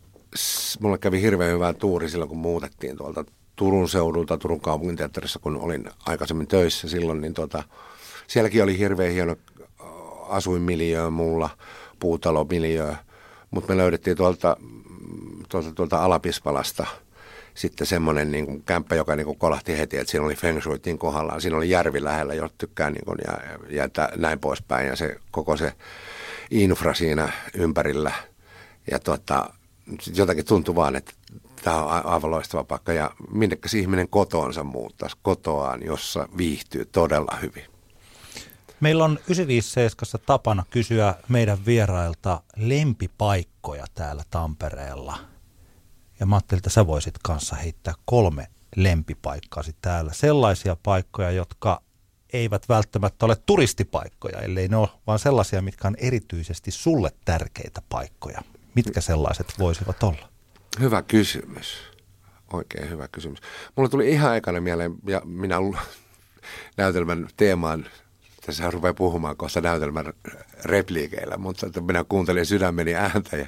mulle 0.80 0.98
kävi 0.98 1.22
hirveän 1.22 1.52
hyvää 1.52 1.72
tuuri 1.72 2.08
silloin, 2.10 2.28
kun 2.28 2.38
muutettiin 2.38 2.96
tuolta 2.96 3.24
Turun 3.56 3.88
seudulta, 3.88 4.38
Turun 4.38 4.60
kaupunginteatterissa, 4.60 5.38
kun 5.38 5.56
olin 5.56 5.90
aikaisemmin 6.06 6.46
töissä 6.46 6.88
silloin, 6.88 7.20
niin 7.20 7.34
tota, 7.34 7.62
sielläkin 8.26 8.62
oli 8.62 8.78
hirveän 8.78 9.12
hieno 9.12 9.32
äh, 9.32 9.86
asuinmiljöö 10.28 11.10
mulla, 11.10 11.50
puutalomiljöö, 12.00 12.94
mutta 13.50 13.72
me 13.72 13.76
löydettiin 13.76 14.16
tuolta, 14.16 14.56
tuolta, 15.48 15.72
tuolta 15.72 16.04
Alapispalasta 16.04 16.86
sitten 17.56 17.86
semmoinen 17.86 18.30
niin 18.30 18.46
kuin 18.46 18.62
kämppä, 18.62 18.94
joka 18.94 19.16
niin 19.16 19.26
kuin 19.26 19.38
kolahti 19.38 19.78
heti, 19.78 19.98
että 19.98 20.10
siinä 20.10 20.26
oli 20.26 20.34
feng 20.34 20.62
shuitin 20.62 20.98
kohdallaan. 20.98 21.40
Siinä 21.40 21.56
oli 21.56 21.70
järvi 21.70 22.04
lähellä, 22.04 22.34
jo 22.34 22.48
tykkään 22.58 22.92
niin 22.92 23.04
kuin, 23.04 23.18
ja, 23.26 23.32
ja, 23.70 23.82
ja 23.96 24.08
näin 24.16 24.38
poispäin. 24.38 24.86
Ja 24.86 24.96
se 24.96 25.16
koko 25.30 25.56
se 25.56 25.72
infra 26.50 26.94
siinä 26.94 27.32
ympärillä. 27.54 28.12
Ja 28.90 28.98
tota, 28.98 29.50
jotakin 30.14 30.44
tuntui 30.44 30.74
vaan, 30.74 30.96
että 30.96 31.12
tämä 31.64 31.84
on 31.84 32.06
aivan 32.06 32.30
loistava 32.30 32.64
paikka 32.64 32.92
ja 32.92 33.10
minnekäs 33.30 33.74
ihminen 33.74 34.08
kotoonsa 34.08 34.64
muuttaisi 34.64 35.16
kotoaan, 35.22 35.82
jossa 35.82 36.28
viihtyy 36.36 36.84
todella 36.84 37.38
hyvin. 37.42 37.64
Meillä 38.80 39.04
on 39.04 39.18
957 39.28 40.26
tapana 40.26 40.64
kysyä 40.70 41.14
meidän 41.28 41.58
vierailta 41.66 42.42
lempipaikkoja 42.56 43.84
täällä 43.94 44.22
Tampereella. 44.30 45.18
Ja 46.20 46.26
mä 46.26 46.36
ajattelin, 46.36 46.58
että 46.58 46.70
sä 46.70 46.86
voisit 46.86 47.14
kanssa 47.22 47.56
heittää 47.56 47.94
kolme 48.04 48.46
lempipaikkaasi 48.76 49.76
täällä. 49.82 50.12
Sellaisia 50.12 50.76
paikkoja, 50.82 51.30
jotka 51.30 51.82
eivät 52.32 52.68
välttämättä 52.68 53.26
ole 53.26 53.36
turistipaikkoja, 53.46 54.40
ellei 54.40 54.68
ne 54.68 54.76
ole, 54.76 54.88
vaan 55.06 55.18
sellaisia, 55.18 55.62
mitkä 55.62 55.88
on 55.88 55.96
erityisesti 55.98 56.70
sulle 56.70 57.10
tärkeitä 57.24 57.82
paikkoja. 57.88 58.42
Mitkä 58.76 59.00
sellaiset 59.00 59.46
voisivat 59.58 60.02
olla? 60.02 60.28
Hyvä 60.80 61.02
kysymys. 61.02 61.78
Oikein 62.52 62.90
hyvä 62.90 63.08
kysymys. 63.08 63.38
Mulla 63.76 63.88
tuli 63.88 64.10
ihan 64.10 64.30
aikana 64.30 64.60
mieleen, 64.60 64.94
ja 65.06 65.22
minä 65.24 65.56
näytelmän 66.76 67.28
teemaan, 67.36 67.86
tässä 68.46 68.70
rupeaa 68.70 68.94
puhumaan 68.94 69.36
kohta 69.36 69.60
näytelmän 69.60 70.12
repliikeillä, 70.64 71.36
mutta 71.36 71.80
minä 71.80 72.04
kuuntelin 72.08 72.46
sydämeni 72.46 72.94
ääntä 72.94 73.36
ja, 73.36 73.46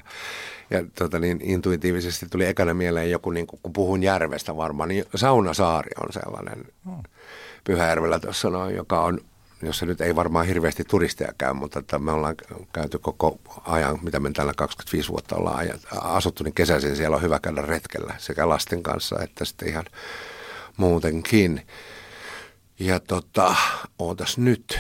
ja 0.71 0.85
tota 0.99 1.19
niin, 1.19 1.41
intuitiivisesti 1.43 2.27
tuli 2.31 2.45
ekana 2.45 2.75
mieleen 2.75 3.11
joku, 3.11 3.31
niin 3.31 3.47
kun 3.47 3.73
puhun 3.73 4.03
järvestä 4.03 4.57
varmaan, 4.57 4.89
niin 4.89 5.05
Saunasaari 5.15 5.91
on 6.01 6.13
sellainen 6.13 6.65
hmm. 6.85 7.03
Pyhäjärvellä 7.65 8.21
tuossa 8.21 8.51
noin, 8.51 8.77
joka 8.77 9.03
on 9.03 9.21
jossa 9.63 9.87
nyt 9.87 10.01
ei 10.01 10.17
varmaan 10.17 10.47
hirveästi 10.47 10.85
turisteja 10.85 11.33
käy, 11.39 11.53
mutta 11.53 11.79
että 11.79 11.99
me 11.99 12.13
ollaan 12.13 12.35
käyty 12.73 12.99
koko 12.99 13.39
ajan, 13.67 13.99
mitä 14.03 14.21
me 14.21 14.31
täällä 14.31 14.55
25 14.57 15.09
vuotta 15.09 15.37
ollaan 15.37 15.67
asuttu, 16.01 16.45
niin 16.45 16.55
kesäisin 16.55 16.97
siellä 16.97 17.17
on 17.17 17.23
hyvä 17.23 17.39
käydä 17.39 17.63
retkellä 17.63 18.15
sekä 18.19 18.49
lasten 18.49 18.83
kanssa 18.83 19.17
että 19.23 19.45
sitten 19.45 19.69
ihan 19.69 19.85
muutenkin. 20.77 21.67
Ja 22.79 23.01
tota, 23.01 23.55
ootas 23.99 24.39
nyt. 24.39 24.79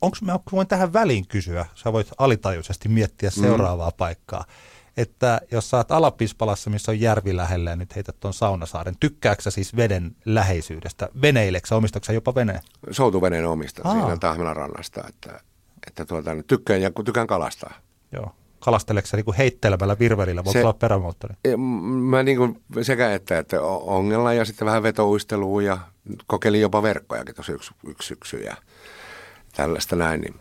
Onko 0.00 0.16
mä 0.20 0.38
voin 0.52 0.66
tähän 0.66 0.92
väliin 0.92 1.26
kysyä, 1.28 1.66
sä 1.74 1.92
voit 1.92 2.08
alitajuisesti 2.18 2.88
miettiä 2.88 3.30
mm. 3.36 3.42
seuraavaa 3.42 3.90
mm. 3.90 3.96
paikkaa 3.96 4.44
että 4.96 5.40
jos 5.52 5.70
saat 5.70 5.92
Alapispalassa, 5.92 6.70
missä 6.70 6.92
on 6.92 7.00
järvi 7.00 7.36
lähellä 7.36 7.70
ja 7.70 7.76
nyt 7.76 7.96
heität 7.96 8.20
tuon 8.20 8.34
Saunasaaren, 8.34 8.96
tykkääksä 9.00 9.50
siis 9.50 9.76
veden 9.76 10.16
läheisyydestä? 10.24 11.08
Veneileksä, 11.22 11.76
omistaksä 11.76 12.12
jopa 12.12 12.34
veneen? 12.34 12.60
Soutuveneen 12.90 13.46
omista 13.46 13.82
Aa. 13.84 13.94
siinä 13.94 14.16
Tahmelan 14.16 14.56
rannasta, 14.56 15.04
että, 15.08 15.40
että 15.86 16.04
tuota, 16.04 16.30
tykkään 16.46 16.82
ja 16.82 16.90
tykkään 17.04 17.26
kalastaa. 17.26 17.74
Joo. 18.12 18.30
Kalasteleksä 18.60 19.16
niin 19.16 19.34
heittelemällä 19.38 19.98
virvelillä, 19.98 20.44
voiko 20.44 20.60
olla 20.60 20.72
perämoottori? 20.72 21.34
Mä 22.00 22.22
niin 22.22 22.36
kuin 22.36 22.62
sekä 22.82 23.14
että, 23.14 23.38
että 23.38 23.62
ongella 23.62 24.32
ja 24.32 24.44
sitten 24.44 24.66
vähän 24.66 24.82
vetouistelua 24.82 25.62
ja 25.62 25.78
kokeilin 26.26 26.60
jopa 26.60 26.82
verkkojakin 26.82 27.34
tuossa 27.34 27.52
yksi, 27.52 27.74
yksi 27.86 28.06
syksy 28.06 28.36
ja 28.36 28.56
tällaista 29.56 29.96
näin, 29.96 30.20
niin 30.20 30.34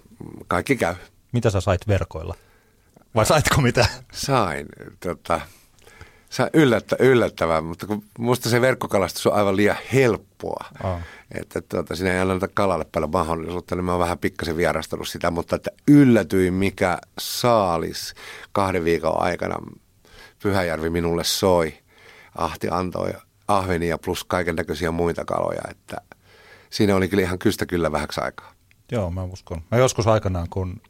kaikki 0.48 0.76
käy. 0.76 0.96
Mitä 1.32 1.50
sä 1.50 1.62
sait 1.62 1.88
verkoilla? 1.88 2.36
Vai 3.16 3.26
saitko 3.26 3.62
mitä? 3.62 3.86
Sain. 4.14 4.66
Tota, 5.00 5.42
sain 6.30 6.50
yllättä, 6.54 6.96
yllättävää, 7.00 7.62
mutta 7.62 7.88
kun 7.88 8.04
musta 8.20 8.50
se 8.50 8.62
verkkokalastus 8.62 9.28
on 9.28 9.34
aivan 9.34 9.56
liian 9.56 9.78
helppoa. 9.94 10.66
Oh. 10.84 11.00
Että 11.40 11.62
tuota, 11.62 11.96
siinä 11.96 12.14
ei 12.14 12.20
anneta 12.20 12.48
kalalle 12.48 12.86
paljon 12.86 13.12
mahdollisuutta, 13.12 13.76
niin 13.76 13.86
mä 13.86 13.92
oon 13.92 14.00
vähän 14.00 14.18
pikkasen 14.18 14.58
vierastanut 14.58 15.08
sitä, 15.08 15.32
mutta 15.32 15.56
että 15.56 15.72
yllätyin 15.88 16.54
mikä 16.54 16.98
saalis 17.20 18.14
kahden 18.52 18.84
viikon 18.84 19.22
aikana 19.22 19.56
Pyhäjärvi 20.44 20.90
minulle 20.90 21.24
soi. 21.24 21.74
Ahti 22.36 22.68
antoi 22.72 23.14
ahvenia 23.48 23.98
plus 23.98 24.24
kaiken 24.24 24.56
näköisiä 24.56 24.92
muita 24.92 25.26
kaloja, 25.26 25.62
että 25.72 25.98
siinä 26.70 26.96
oli 26.96 27.08
kyllä 27.08 27.24
ihan 27.24 27.40
kystä 27.40 27.66
kyllä 27.66 27.92
vähäksi 27.92 28.22
aikaa. 28.22 28.55
Joo, 28.92 29.12
mä 29.12 29.24
uskon. 29.24 29.62
Mä 29.72 29.78
joskus 29.78 30.08
aikanaan, 30.08 30.48
kun 30.50 30.82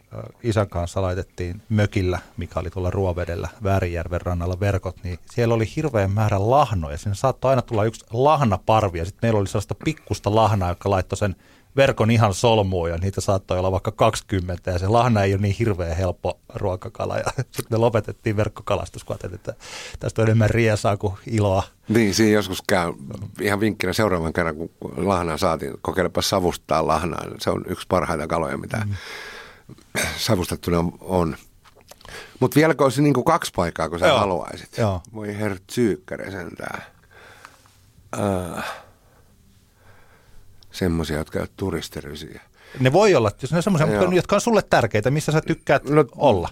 isän 0.43 0.69
kanssa 0.69 1.01
laitettiin 1.01 1.62
mökillä, 1.69 2.19
mikä 2.38 2.60
oli 2.60 2.69
tuolla 2.69 2.89
Ruovedellä, 2.89 3.49
Väärijärven 3.63 4.21
rannalla 4.21 4.60
verkot, 4.60 5.03
niin 5.03 5.19
siellä 5.31 5.53
oli 5.53 5.65
hirveän 5.75 6.12
määrä 6.12 6.49
lahnoja. 6.49 6.97
Sinne 6.97 7.15
saattoi 7.15 7.49
aina 7.49 7.62
tulla 7.62 7.84
yksi 7.84 8.05
lahnaparvi 8.13 8.99
ja 8.99 9.05
sitten 9.05 9.27
meillä 9.27 9.39
oli 9.39 9.47
sellaista 9.47 9.75
pikkusta 9.86 10.36
lahnaa, 10.36 10.69
joka 10.69 10.89
laittoi 10.89 11.17
sen 11.17 11.36
verkon 11.77 12.11
ihan 12.11 12.33
solmuun 12.33 12.89
ja 12.89 12.97
niitä 12.97 13.21
saattoi 13.21 13.59
olla 13.59 13.71
vaikka 13.71 13.91
20 13.91 14.71
ja 14.71 14.79
se 14.79 14.88
lahna 14.88 15.23
ei 15.23 15.33
ole 15.33 15.41
niin 15.41 15.55
hirveän 15.59 15.97
helppo 15.97 16.39
ruokakala. 16.53 17.17
Ja 17.17 17.23
sitten 17.38 17.65
me 17.69 17.77
lopetettiin 17.77 18.38
verkkokalastus, 18.38 19.03
kun 19.03 19.17
että 19.33 19.53
tästä 19.99 20.21
on 20.21 20.27
enemmän 20.27 20.49
riesaa 20.49 20.97
kuin 20.97 21.13
iloa. 21.27 21.63
Niin, 21.89 22.13
siinä 22.13 22.31
joskus 22.31 22.61
käy 22.67 22.93
ihan 23.41 23.59
vinkkinä 23.59 23.93
seuraavan 23.93 24.33
kerran, 24.33 24.55
kun 24.55 24.71
lahnaa 24.95 25.38
saatiin, 25.38 25.73
kokeilepa 25.81 26.21
savustaa 26.21 26.88
lahnaa. 26.88 27.25
Se 27.39 27.49
on 27.49 27.63
yksi 27.67 27.85
parhaita 27.89 28.27
kaloja, 28.27 28.57
mitä 28.57 28.77
mm. 28.77 28.95
savustettuna 30.17 30.83
on. 31.01 31.35
Mutta 32.39 32.55
vieläkö 32.55 32.83
olisi 32.83 33.01
niin 33.01 33.13
kuin 33.13 33.25
kaksi 33.25 33.51
paikkaa, 33.55 33.89
kun 33.89 33.99
sä 33.99 34.07
Joo. 34.07 34.19
haluaisit? 34.19 34.77
Joo. 34.77 35.01
Voi 35.13 35.38
herra 35.38 35.57
sentään. 36.31 36.81
Uh 38.17 38.84
semmoisia, 40.75 41.17
jotka 41.17 41.39
ovat 41.39 41.51
turistirysiä. 41.57 42.41
Ne 42.79 42.93
voi 42.93 43.15
olla, 43.15 43.31
jos 43.41 43.53
ne 43.53 43.61
semmoisia, 43.61 43.88
jotka 44.13 44.35
on 44.35 44.41
sulle 44.41 44.61
tärkeitä, 44.61 45.11
missä 45.11 45.31
sä 45.31 45.41
tykkäät 45.41 45.89
no, 45.89 46.05
olla. 46.15 46.49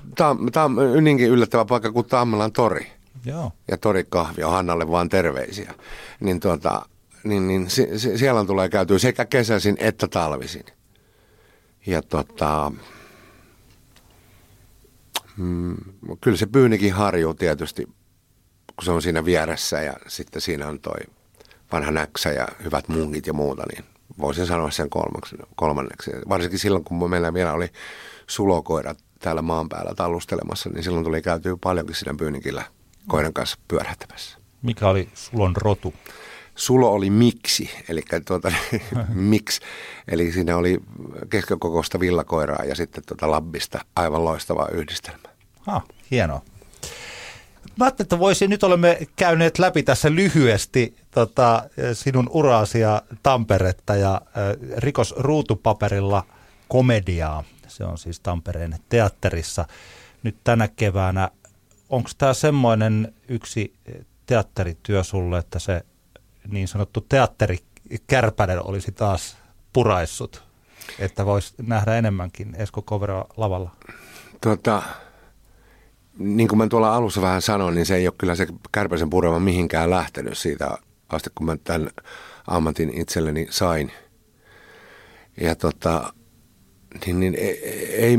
Tämä 0.52 0.66
on 0.66 1.04
niinkin 1.04 1.30
yllättävä 1.30 1.66
paikka 1.66 1.92
kuin 1.92 2.08
Tammelan 2.08 2.52
tori. 2.52 2.92
Joo. 3.26 3.52
Ja 3.72 3.78
torikahvi 3.78 4.44
on 4.44 4.52
Hannalle 4.52 4.92
vaan 4.92 5.10
terveisiä. 5.10 5.74
Niin, 6.20 6.40
tuota, 6.40 6.86
niin, 7.24 7.48
niin 7.48 7.70
si, 7.70 8.00
si, 8.00 8.18
siellä 8.18 8.46
tulee 8.46 8.70
käytyä 8.70 9.00
sekä 9.00 9.26
kesäisin 9.26 9.78
että 9.80 10.08
talvisin. 10.08 10.66
Ja 11.86 12.02
tota, 12.02 12.72
mm, 15.38 15.76
kyllä 16.22 16.38
se 16.38 16.46
Pyynikin 16.46 16.94
harjuu 16.94 17.34
tietysti, 17.34 17.86
kun 18.76 18.86
se 18.86 18.92
on 18.92 19.02
siinä 19.02 19.26
vieressä 19.26 19.82
ja 19.82 19.94
sitten 20.08 20.42
siinä 20.42 20.68
on 20.68 20.80
toi 20.80 21.00
vanha 21.72 21.92
näksä 21.92 22.32
ja 22.32 22.48
hyvät 22.64 22.88
mungit 22.88 23.28
ja 23.28 23.34
muuta, 23.34 23.64
niin 23.76 23.93
voisin 24.20 24.46
sanoa 24.46 24.72
sen 24.72 24.90
kolmaksi, 24.90 25.36
kolmanneksi. 25.56 26.12
Varsinkin 26.30 26.60
silloin, 26.60 26.84
kun 26.84 27.10
meillä 27.10 27.34
vielä 27.34 27.54
oli 27.54 27.70
sulokoirat 28.28 28.98
täällä 29.20 29.42
maan 29.42 29.70
päällä 29.70 29.94
tallustelemassa, 29.96 30.70
niin 30.70 30.84
silloin 30.84 31.06
tuli 31.06 31.22
käytyä 31.22 31.58
paljonkin 31.64 31.96
siinä 31.96 32.14
Pyynikillä 32.18 32.64
koiran 33.08 33.34
kanssa 33.34 33.58
pyörähtämässä. 33.68 34.38
Mikä 34.62 34.88
oli 34.88 35.10
sulon 35.14 35.56
rotu? 35.56 35.94
Sulo 36.56 36.92
oli 36.92 37.10
miksi, 37.10 37.70
eli 37.90 38.02
tuota, 38.26 38.52
miksi, 39.14 39.62
eli 40.08 40.32
siinä 40.32 40.58
oli 40.58 40.80
keskikokoista 41.30 42.00
villakoiraa 42.00 42.64
ja 42.66 42.76
sitten 42.76 43.04
tuota 43.08 43.32
labbista 43.32 43.80
aivan 43.96 44.26
loistava 44.26 44.68
yhdistelmä. 44.72 45.30
Ah, 45.68 45.84
hienoa. 46.12 46.42
Mä 47.78 47.86
ajattelin, 47.86 48.06
että 48.06 48.20
voisin, 48.20 48.50
nyt 48.50 48.64
olemme 48.64 48.98
käyneet 49.16 49.60
läpi 49.60 49.84
tässä 49.84 50.12
lyhyesti 50.12 50.96
tota, 51.12 51.64
sinun 51.94 52.30
uraasi 52.34 52.80
ja 52.80 53.02
Tamperetta 53.24 53.96
ja 53.96 54.14
äh, 54.14 54.78
rikos 54.78 55.16
ruutupaperilla 55.18 56.24
komediaa. 56.68 57.44
Se 57.68 57.86
on 57.86 57.98
siis 57.98 58.20
Tampereen 58.20 58.76
teatterissa 58.90 59.66
nyt 60.24 60.36
tänä 60.44 60.68
keväänä. 60.68 61.30
Onko 61.90 62.10
tämä 62.18 62.34
semmoinen 62.34 63.14
yksi 63.28 63.74
teatterityö 64.26 65.04
sulle, 65.04 65.38
että 65.38 65.60
se 65.60 65.86
niin 66.48 66.68
sanottu 66.68 67.02
teatterikärpänen 67.02 68.68
olisi 68.68 68.92
taas 68.92 69.38
puraissut, 69.74 70.44
että 71.00 71.26
voisi 71.26 71.54
nähdä 71.62 71.96
enemmänkin 71.96 72.56
Esko 72.56 72.82
Kovero 72.82 73.26
lavalla? 73.38 73.72
Tota, 74.42 74.84
niin 76.18 76.48
kuin 76.48 76.58
mä 76.58 76.68
tuolla 76.68 76.96
alussa 76.96 77.22
vähän 77.22 77.42
sanoin, 77.42 77.76
niin 77.76 77.86
se 77.86 77.96
ei 77.96 78.08
ole 78.08 78.16
kyllä 78.18 78.36
se 78.36 78.48
kärpäsen 78.72 79.10
purema 79.10 79.40
mihinkään 79.40 79.90
lähtenyt 79.90 80.38
siitä 80.38 80.78
asti, 81.10 81.30
kun 81.36 81.46
mä 81.46 81.58
tämän 81.64 81.90
ammatin 82.48 83.02
itselleni 83.02 83.48
sain. 83.50 83.92
Ja 85.42 85.56
tota, 85.56 86.14
niin, 87.06 87.20
niin 87.20 87.36
ei, 87.36 87.66
ei, 87.96 88.18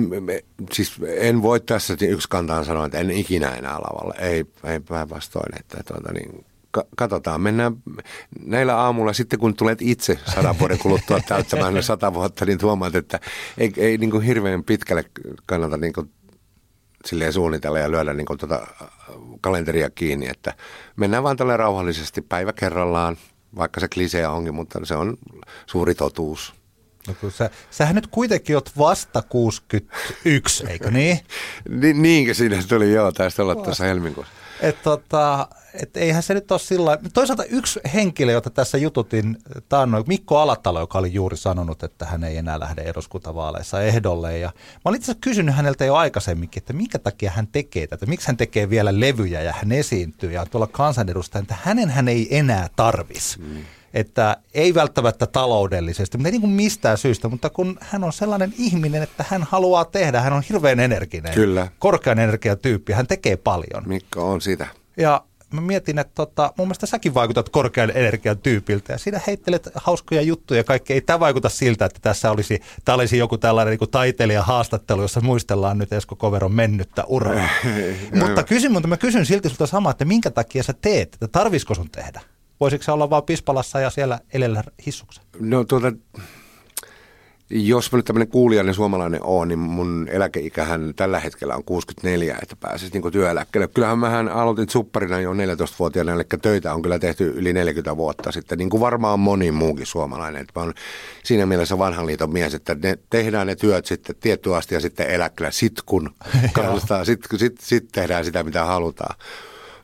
siis 0.73 0.93
en 1.17 1.43
voi 1.43 1.61
tässä 1.61 1.97
yksi 2.09 2.29
kantaan 2.29 2.65
sanoa, 2.65 2.87
että 2.87 2.99
en 2.99 3.11
ikinä 3.11 3.49
enää 3.49 3.79
lavalle. 3.79 4.15
Ei, 4.19 4.45
ei 4.65 4.81
päinvastoin, 4.81 5.61
että 5.61 5.83
tuota, 5.87 6.13
niin, 6.13 6.45
katsotaan, 6.97 7.41
mennään 7.41 7.77
näillä 8.47 8.77
aamulla 8.77 9.13
sitten 9.13 9.39
kun 9.39 9.57
tulet 9.57 9.83
itse 9.83 10.19
sadan 10.35 10.59
vuoden 10.59 10.79
kuluttua 10.79 11.21
täyttämään 11.29 11.83
sata 11.83 12.15
vuotta, 12.15 12.45
niin 12.45 12.59
tuomaat, 12.59 12.95
että 12.95 13.21
ei, 13.59 13.73
ei 13.77 13.99
niin 13.99 14.11
kuin 14.11 14.23
hirveän 14.23 14.65
pitkälle 14.65 15.05
kannata 15.47 15.77
niin 15.77 15.93
kuin 15.93 16.11
silleen 17.07 17.33
suunnitella 17.33 17.79
ja 17.79 17.91
lyödä 17.91 18.15
niin 18.15 18.27
tuota 18.27 18.67
kalenteria 19.41 19.91
kiinni, 19.91 20.29
että 20.29 20.55
mennään 20.97 21.23
vaan 21.23 21.37
tälle 21.37 21.57
rauhallisesti 21.57 22.23
päivä 22.23 22.53
kerrallaan, 22.53 23.17
vaikka 23.57 23.81
se 23.81 23.89
klisee 23.89 24.29
onkin, 24.29 24.55
mutta 24.55 24.81
se 24.85 24.95
on 24.95 25.17
suuri 25.67 25.95
totuus. 25.95 26.55
No 27.09 27.15
kun 27.21 27.33
sä, 27.33 27.51
sähän 27.71 27.95
nyt 27.95 28.07
kuitenkin 28.07 28.57
oot 28.57 28.71
vasta 28.79 29.23
61, 29.23 30.67
eikö 30.69 30.91
niin? 30.91 31.21
Ni, 31.81 31.93
niinkö 31.93 32.35
siinä 32.35 32.63
tuli, 32.69 32.93
joo, 32.93 33.13
tästä 33.13 33.43
olla 33.43 33.55
tuossa 33.55 33.85
helmikuussa. 33.85 34.33
Et 34.65 34.83
tota, 34.83 35.49
et 35.83 35.97
eihän 35.97 36.23
se 36.23 36.35
nyt 36.35 36.51
ole 36.51 36.61
sillä 36.61 36.99
Toisaalta 37.15 37.45
yksi 37.45 37.81
henkilö, 37.95 38.33
jota 38.33 38.51
tässä 38.51 38.79
jututin 38.79 39.39
taannoin, 39.69 40.05
Mikko 40.07 40.39
Alatalo, 40.39 40.81
joka 40.81 40.99
oli 40.99 41.13
juuri 41.13 41.37
sanonut, 41.37 41.83
että 41.83 42.07
hän 42.07 42.25
ei 42.25 42.37
enää 42.37 42.61
lähde 42.61 42.83
eduskuntavaaleissa 42.83 43.83
ehdolle. 43.83 44.39
Ja 44.39 44.49
mä 44.57 44.81
olin 44.85 45.01
itse 45.01 45.15
kysynyt 45.21 45.55
häneltä 45.55 45.85
jo 45.85 45.95
aikaisemminkin, 45.95 46.61
että 46.61 46.73
minkä 46.73 46.99
takia 46.99 47.31
hän 47.31 47.47
tekee 47.47 47.87
tätä, 47.87 48.07
miksi 48.07 48.27
hän 48.27 48.37
tekee 48.37 48.71
vielä 48.71 49.01
levyjä 49.01 49.43
ja 49.43 49.53
hän 49.53 49.73
esiintyy 49.73 50.33
ja 50.33 50.47
tuolla 50.47 50.67
kansanedustajan, 50.67 51.43
että 51.43 51.57
hänen 51.63 51.91
hän 51.91 52.09
ei 52.09 52.39
enää 52.39 52.69
tarvisi. 52.77 53.41
Mm 53.41 53.65
että 53.95 54.37
ei 54.55 54.75
välttämättä 54.75 55.27
taloudellisesti, 55.27 56.19
mutta 56.19 56.29
ei 56.29 56.33
niin 56.33 56.41
kuin 56.41 56.53
mistään 56.53 56.99
syystä, 56.99 57.29
mutta 57.29 57.51
kun 57.51 57.79
hän 57.81 58.05
on 58.05 58.13
sellainen 58.13 58.55
ihminen, 58.59 59.03
että 59.03 59.25
hän 59.29 59.43
haluaa 59.43 59.85
tehdä, 59.85 60.21
hän 60.21 60.33
on 60.33 60.43
hirveän 60.49 60.81
energinen, 60.81 61.35
Kyllä. 61.35 61.69
korkean 61.79 62.19
energiatyyppi, 62.19 62.93
hän 62.93 63.07
tekee 63.07 63.37
paljon. 63.37 63.83
Mikko 63.87 64.31
on 64.31 64.41
sitä. 64.41 64.67
Ja 64.97 65.25
mä 65.55 65.61
mietin, 65.61 65.99
että 65.99 66.13
tota, 66.15 66.53
mun 66.59 66.67
mielestä 66.67 66.87
säkin 66.87 67.15
vaikutat 67.15 67.49
korkean 67.49 67.93
energian 67.95 68.39
tyypiltä 68.39 68.93
ja 68.93 68.99
siinä 68.99 69.21
heittelet 69.27 69.69
hauskoja 69.75 70.23
juttuja 70.23 70.61
ja 70.61 70.65
kaikki. 70.65 70.93
Ei 70.93 71.01
tämä 71.01 71.21
vaikuta 71.21 71.49
siltä, 71.49 71.85
että 71.85 72.01
tässä 72.03 72.31
olisi, 72.31 72.61
tämä 72.85 72.95
olisi 72.95 73.19
joku 73.19 73.39
tällainen 73.39 73.79
niin 73.81 73.91
taiteilija 73.91 74.43
haastattelu, 74.43 75.03
jossa 75.03 75.21
muistellaan 75.21 75.79
nyt 75.79 75.93
Esko 75.93 76.17
Koveron 76.17 76.55
mennyttä 76.55 77.05
uraa. 77.05 77.49
mutta 78.21 78.43
kysyn, 78.43 78.73
mutta 78.73 78.89
mä 78.89 78.97
kysyn 78.97 79.27
silti 79.27 79.49
sulta 79.49 79.67
samaa, 79.67 79.91
että 79.91 80.05
minkä 80.05 80.31
takia 80.31 80.63
sä 80.63 80.75
teet, 80.81 81.15
että 81.15 81.29
tarvisiko 81.29 81.75
sun 81.75 81.91
tehdä? 81.91 82.21
Voisiko 82.65 82.85
se 82.85 82.93
olla 82.93 83.11
vaan 83.11 83.23
Pispalassa 83.23 83.81
ja 83.81 83.91
siellä 83.91 84.21
elellä 84.35 84.65
hissuksen? 84.87 85.25
No 85.41 85.65
tuota, 85.65 85.93
jos 87.51 87.93
mä 87.93 87.97
nyt 87.97 88.05
tämmöinen 88.05 88.29
kuulijainen 88.29 88.75
suomalainen 88.75 89.23
on, 89.23 89.49
niin 89.49 89.59
mun 89.59 90.09
eläkeikähän 90.11 90.93
tällä 90.97 91.21
hetkellä 91.21 91.55
on 91.55 91.65
64, 91.65 92.39
että 92.43 92.57
pääsisi 92.57 92.93
niin 92.93 93.13
työeläkkeelle. 93.13 93.69
Kyllähän 93.69 93.99
mähän 93.99 94.29
aloitin 94.29 94.69
supparina 94.69 95.21
jo 95.21 95.33
14-vuotiaana, 95.33 96.13
eli 96.13 96.25
töitä 96.43 96.75
on 96.75 96.83
kyllä 96.83 96.99
tehty 96.99 97.33
yli 97.37 97.53
40 97.53 97.97
vuotta 97.97 98.33
sitten, 98.33 98.59
niin 98.59 98.71
kuin 98.71 98.81
varmaan 98.81 99.21
moni 99.21 99.51
muukin 99.51 99.87
suomalainen. 99.87 100.41
Että 100.41 100.61
mä 100.61 100.65
oon 100.65 100.75
siinä 101.25 101.47
mielessä 101.47 101.79
vanhan 101.79 102.07
liiton 102.07 102.33
mies, 102.33 102.55
että 102.55 102.77
ne, 102.83 102.99
tehdään 103.11 103.47
ne 103.47 103.57
työt 103.57 103.87
sitten 103.87 104.17
tietty 104.21 104.55
asti 104.55 104.75
ja 104.75 104.81
sitten 104.81 105.11
eläkkeellä, 105.11 105.51
sit 105.51 105.83
kun 105.87 106.11
kannustaa, 106.53 107.05
sit, 107.05 107.21
sit, 107.37 107.61
sit 107.61 107.89
tehdään 107.93 108.25
sitä, 108.25 108.43
mitä 108.43 108.65
halutaan. 108.65 109.17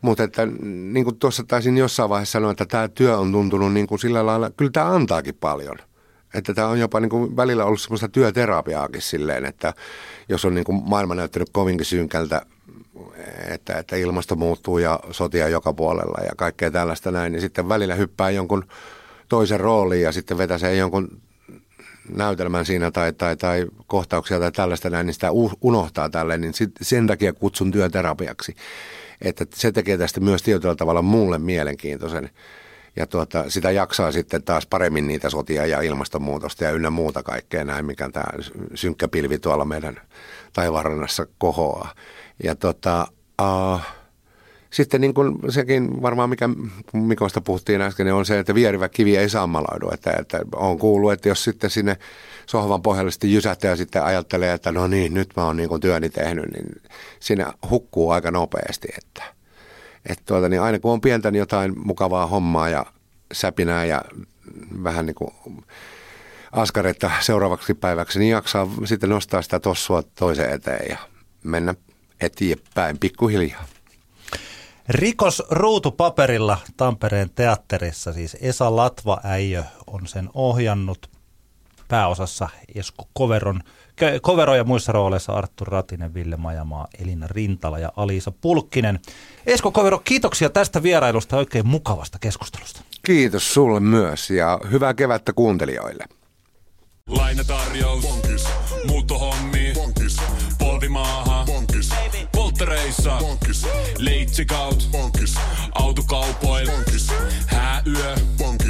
Mutta 0.03 0.23
että 0.23 0.47
niin 0.93 1.05
kuin 1.05 1.19
tuossa 1.19 1.45
taisin 1.49 1.79
jossain 1.79 2.11
vaiheessa 2.11 2.33
sanoa, 2.33 2.51
että 2.51 2.67
tämä 2.67 2.89
työ 2.89 3.19
on 3.19 3.33
tuntunut 3.33 3.73
niin 3.73 3.87
kuin 3.87 3.99
sillä 3.99 4.27
lailla, 4.27 4.51
kyllä 4.51 4.71
tämä 4.71 4.95
antaakin 4.95 5.35
paljon. 5.35 5.77
Että 6.35 6.55
tämä 6.55 6.69
on 6.69 6.81
jopa 6.81 7.01
niin 7.01 7.11
kuin 7.11 7.37
välillä 7.37 7.65
ollut 7.65 7.81
semmoista 7.81 8.09
työterapiaakin 8.09 9.03
silleen, 9.03 9.45
että 9.45 9.75
jos 10.29 10.45
on 10.45 10.55
niin 10.55 10.65
kuin 10.65 10.83
maailma 10.85 11.15
näyttänyt 11.15 11.49
kovinkin 11.53 11.87
synkältä, 11.87 12.43
että, 13.49 13.79
että 13.79 13.97
ilmasto 13.97 14.37
muuttuu 14.37 14.79
ja 14.79 15.01
sotia 15.11 15.49
joka 15.49 15.73
puolella 15.73 16.25
ja 16.25 16.33
kaikkea 16.37 16.71
tällaista 16.71 17.11
näin, 17.11 17.33
niin 17.33 17.41
sitten 17.41 17.69
välillä 17.69 17.95
hyppää 17.95 18.31
jonkun 18.31 18.65
toisen 19.29 19.61
rooliin 19.61 20.03
ja 20.03 20.13
sitten 20.13 20.39
vetäsee 20.39 20.77
jonkun 20.77 21.21
näytelmän 22.17 22.67
siinä 22.67 22.91
tai, 22.91 23.13
tai, 23.13 23.37
tai 23.37 23.67
kohtauksia 23.87 24.41
tai 24.41 24.53
tällaista 24.53 24.91
näin, 24.91 25.07
niin 25.07 25.15
sitä 25.15 25.29
unohtaa 25.61 26.09
tälle, 26.09 26.39
niin 26.39 26.55
sit, 26.55 26.71
sen 26.83 27.07
takia 27.07 27.33
kutsun 27.33 27.71
työterapiaksi 27.71 28.55
että 29.21 29.47
se 29.55 29.73
tekee 29.73 29.99
tästä 29.99 30.21
myös 30.21 30.43
tietyllä 30.43 30.75
tavalla 30.75 31.03
mulle 31.03 31.39
mielenkiintoisen. 31.39 32.31
Ja 32.97 33.07
tuota, 33.07 33.45
sitä 33.51 33.71
jaksaa 33.71 34.13
sitten 34.13 34.43
taas 34.43 34.67
paremmin 34.67 35.07
niitä 35.07 35.31
sotia 35.31 35.67
ja 35.67 35.81
ilmastonmuutosta 35.81 36.65
ja 36.65 36.71
ynnä 36.71 36.91
muuta 36.91 37.23
kaikkea 37.23 37.65
näin, 37.65 37.85
mikä 37.87 38.11
tämä 38.13 38.25
synkkä 38.75 39.09
pilvi 39.09 39.39
tuolla 39.39 39.65
meidän 39.65 40.01
taivaanrannassa 40.53 41.27
kohoaa. 41.39 41.95
Ja 42.43 42.55
tota, 42.55 43.07
uh, 43.43 43.81
sitten 44.71 45.01
niin 45.01 45.15
kuin 45.15 45.39
sekin 45.49 46.03
varmaan, 46.03 46.31
mikä 46.31 46.49
Mikosta 46.93 47.41
puhuttiin 47.41 47.81
äsken, 47.81 48.07
niin 48.07 48.15
on 48.15 48.27
se, 48.27 48.39
että 48.39 48.55
vierivä 48.55 48.89
kivi 48.89 49.17
ei 49.17 49.29
sammaloidu. 49.29 49.91
Että, 49.93 50.13
että 50.19 50.41
on 50.57 50.79
kuullut, 50.79 51.13
että 51.13 51.29
jos 51.29 51.45
sitten 51.45 51.71
sinne 51.71 51.97
sohvan 52.51 52.83
pohjalle 52.83 53.11
sitten 53.11 53.33
jysähtää 53.33 53.71
ja 53.71 53.77
sitten 53.77 54.05
ajattelee, 54.05 54.53
että 54.53 54.73
no 54.73 54.87
niin, 54.87 55.15
nyt 55.15 55.31
mä 55.37 55.45
oon 55.45 55.57
niin 55.57 55.69
kuin 55.69 55.81
työni 55.81 56.11
tehnyt, 56.11 56.45
niin 56.53 56.83
siinä 57.21 57.53
hukkuu 57.71 58.11
aika 58.11 58.31
nopeasti. 58.31 58.89
Että, 58.99 59.23
että 60.07 60.25
tuota, 60.27 60.49
niin 60.49 60.63
aina 60.63 60.79
kun 60.79 60.93
on 60.93 61.01
pientä 61.01 61.31
niin 61.31 61.39
jotain 61.39 61.79
mukavaa 61.79 62.27
hommaa 62.27 62.69
ja 62.69 62.87
säpinää 63.33 63.85
ja 63.85 64.03
vähän 64.85 65.07
niin 65.07 65.15
kuin 65.15 65.33
askaretta 66.53 67.11
seuraavaksi 67.21 67.75
päiväksi, 67.75 68.19
niin 68.19 68.31
jaksaa 68.31 68.69
sitten 68.85 69.11
nostaa 69.11 69.43
sitä 69.43 69.61
tossua 69.61 70.03
toiseen 70.03 70.55
eteen 70.55 70.87
ja 70.91 70.99
mennä 71.45 71.75
eteenpäin 72.21 72.99
pikkuhiljaa. 72.99 73.65
Rikos 74.89 75.43
ruutupaperilla 75.51 76.59
Tampereen 76.77 77.31
teatterissa, 77.35 78.13
siis 78.13 78.37
Esa 78.41 78.77
Latva-äijö 78.77 79.65
on 79.87 80.07
sen 80.07 80.29
ohjannut 80.35 81.10
pääosassa 81.91 82.49
Esko 82.75 83.09
Koveron, 83.13 83.61
Kovero 84.23 84.55
ja 84.55 84.65
muissa 84.65 84.93
rooleissa 84.93 85.33
Arttu 85.33 85.65
Ratinen, 85.65 86.15
Ville 86.15 86.37
Majamaa, 86.37 86.89
Elina 87.03 87.27
Rintala 87.27 87.79
ja 87.79 87.93
Aliisa 87.97 88.33
Pulkkinen. 88.41 89.01
Esko 89.47 89.71
Kovero, 89.71 89.99
kiitoksia 89.99 90.51
tästä 90.51 90.83
vierailusta 90.83 91.37
oikein 91.37 91.67
mukavasta 91.67 92.19
keskustelusta. 92.19 92.81
Kiitos 93.03 93.55
sulle 93.55 93.81
myös 93.81 94.31
ja 94.31 94.61
hyvää 94.71 94.95
kevättä 94.95 95.33
kuuntelijoille. 95.33 96.05
Lainatarjous. 97.09 98.03
Bonkis. 98.03 98.45
Muuttohommi. 98.87 99.73
Bonkis. 99.75 100.17
Polvimaaha. 100.59 101.45
Bonkis. 101.47 101.91
Polttereissa. 102.33 103.17
Bonkis. 103.21 103.67
Leitsikaut. 103.99 104.89
Bonkis. 104.93 105.35
Autokaupoil. 105.75 106.71
Bonkis. 106.71 107.13
Hääyö. 107.47 108.15
Bonkis. 108.39 108.70